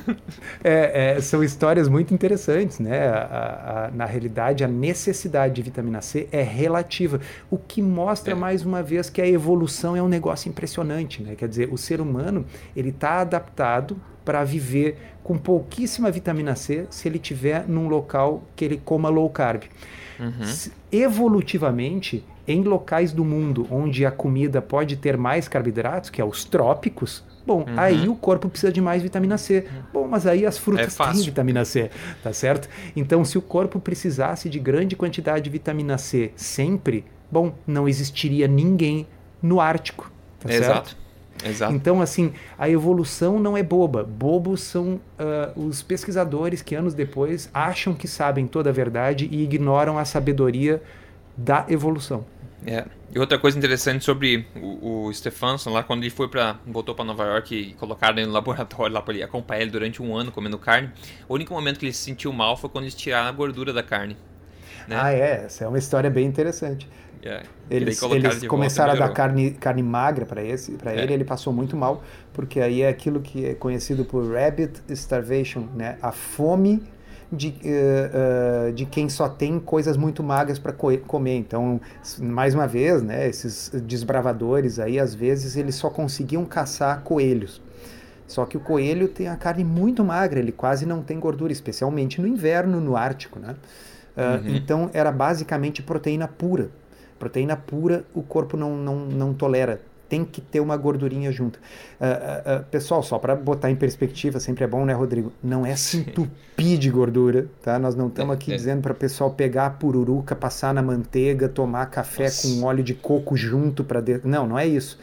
[0.63, 3.09] É, é, são histórias muito interessantes, né?
[3.09, 7.21] A, a, na realidade, a necessidade de vitamina C é relativa,
[7.51, 8.35] o que mostra é.
[8.35, 11.35] mais uma vez que a evolução é um negócio impressionante, né?
[11.35, 12.45] Quer dizer, o ser humano
[12.77, 18.65] ele está adaptado para viver com pouquíssima vitamina C se ele tiver num local que
[18.65, 19.65] ele coma low carb.
[20.19, 20.71] Uhum.
[20.93, 26.45] Evolutivamente, em locais do mundo onde a comida pode ter mais carboidratos, que é os
[26.45, 27.75] trópicos, bom, uhum.
[27.77, 29.67] aí o corpo precisa de mais vitamina C.
[29.93, 31.91] Bom, mas aí as frutas é têm vitamina C,
[32.23, 32.69] tá certo?
[32.95, 38.47] Então, se o corpo precisasse de grande quantidade de vitamina C sempre, bom, não existiria
[38.47, 39.07] ninguém
[39.43, 40.91] no Ártico, tá Exato.
[40.91, 41.05] certo?
[41.45, 41.75] Exato.
[41.75, 44.05] Então, assim, a evolução não é boba.
[44.05, 49.43] Bobos são uh, os pesquisadores que anos depois acham que sabem toda a verdade e
[49.43, 50.83] ignoram a sabedoria
[51.37, 52.25] da evolução.
[52.67, 52.85] É.
[53.15, 57.05] E outra coisa interessante sobre o, o Stefanson, lá quando ele foi para voltou para
[57.05, 60.33] Nova York e colocaram ele no laboratório lá para ele acompanhar ele durante um ano
[60.33, 60.91] comendo carne,
[61.29, 63.83] o único momento que ele se sentiu mal foi quando eles tiraram a gordura da
[63.83, 64.17] carne.
[64.89, 64.97] Né?
[64.99, 65.45] Ah, é.
[65.45, 66.89] Essa é uma história bem interessante.
[67.23, 67.43] Yeah.
[67.71, 67.75] É.
[67.75, 71.03] Eles, eles começaram a dar carne, carne magra para esse, para é.
[71.03, 72.03] ele, ele passou muito mal,
[72.35, 75.97] porque aí é aquilo que é conhecido por rabbit starvation, né?
[76.03, 76.83] A fome
[77.33, 81.37] de, uh, uh, de quem só tem coisas muito magras para co comer.
[81.37, 81.81] Então,
[82.21, 87.61] mais uma vez, né, esses desbravadores aí, às vezes, eles só conseguiam caçar coelhos.
[88.27, 92.21] Só que o coelho tem a carne muito magra, ele quase não tem gordura, especialmente
[92.21, 93.55] no inverno, no Ártico, né?
[94.17, 94.55] Uh, uhum.
[94.57, 96.71] Então, era basicamente proteína pura.
[97.19, 99.81] Proteína pura o corpo não, não, não tolera
[100.15, 101.57] tem que ter uma gordurinha junto.
[101.57, 105.33] Uh, uh, uh, pessoal, só para botar em perspectiva, sempre é bom, né, Rodrigo?
[105.43, 107.81] Não é se entupir de gordura, tá?
[107.81, 108.57] Nós não estamos aqui é, é.
[108.57, 112.47] dizendo para o pessoal pegar a pururuca, passar na manteiga, tomar café Nossa.
[112.47, 114.29] com óleo de coco junto para dentro.
[114.29, 115.01] Não, não é isso.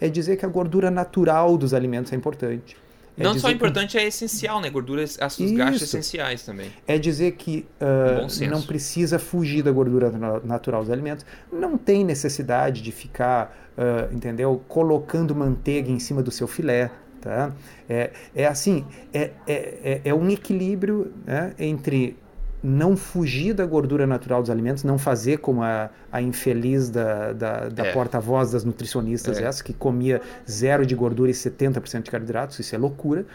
[0.00, 2.74] É dizer que a gordura natural dos alimentos é importante.
[3.16, 3.98] É não só importante, que...
[3.98, 4.68] é essencial, né?
[4.68, 6.70] Gorduras, os gastos essenciais também.
[6.86, 10.10] É dizer que uh, não precisa fugir da gordura
[10.44, 11.24] natural dos alimentos.
[11.52, 14.62] Não tem necessidade de ficar, uh, entendeu?
[14.66, 16.90] Colocando manteiga em cima do seu filé.
[17.20, 17.52] Tá?
[17.88, 22.18] É, é assim, é, é, é, é um equilíbrio né, entre
[22.64, 27.68] não fugir da gordura natural dos alimentos, não fazer como a, a infeliz da, da,
[27.68, 27.92] da é.
[27.92, 29.44] porta-voz das nutricionistas, é.
[29.44, 33.26] essa que comia zero de gordura e 70% de carboidratos, isso é loucura,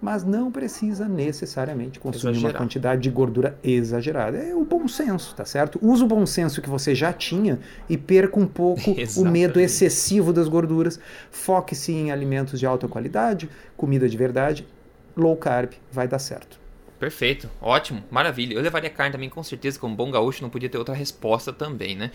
[0.00, 2.52] mas não precisa necessariamente consumir Exagerar.
[2.52, 4.38] uma quantidade de gordura exagerada.
[4.38, 5.78] É o bom senso, tá certo?
[5.82, 7.58] Use o bom senso que você já tinha
[7.90, 10.98] e perca um pouco o medo excessivo das gorduras.
[11.30, 14.66] Foque-se em alimentos de alta qualidade, comida de verdade,
[15.14, 16.57] low carb, vai dar certo.
[16.98, 18.54] Perfeito, ótimo, maravilha.
[18.54, 21.94] Eu levaria carne também, com certeza, como bom gaúcho, não podia ter outra resposta também,
[21.94, 22.10] né?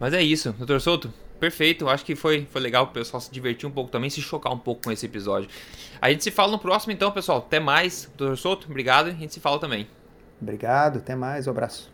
[0.00, 1.88] Mas é isso, doutor Souto, perfeito.
[1.88, 4.58] Acho que foi, foi legal o pessoal se divertir um pouco também, se chocar um
[4.58, 5.48] pouco com esse episódio.
[6.02, 7.38] A gente se fala no próximo, então, pessoal.
[7.38, 9.06] Até mais, doutor Souto, obrigado.
[9.06, 9.86] A gente se fala também.
[10.42, 11.93] Obrigado, até mais, um abraço.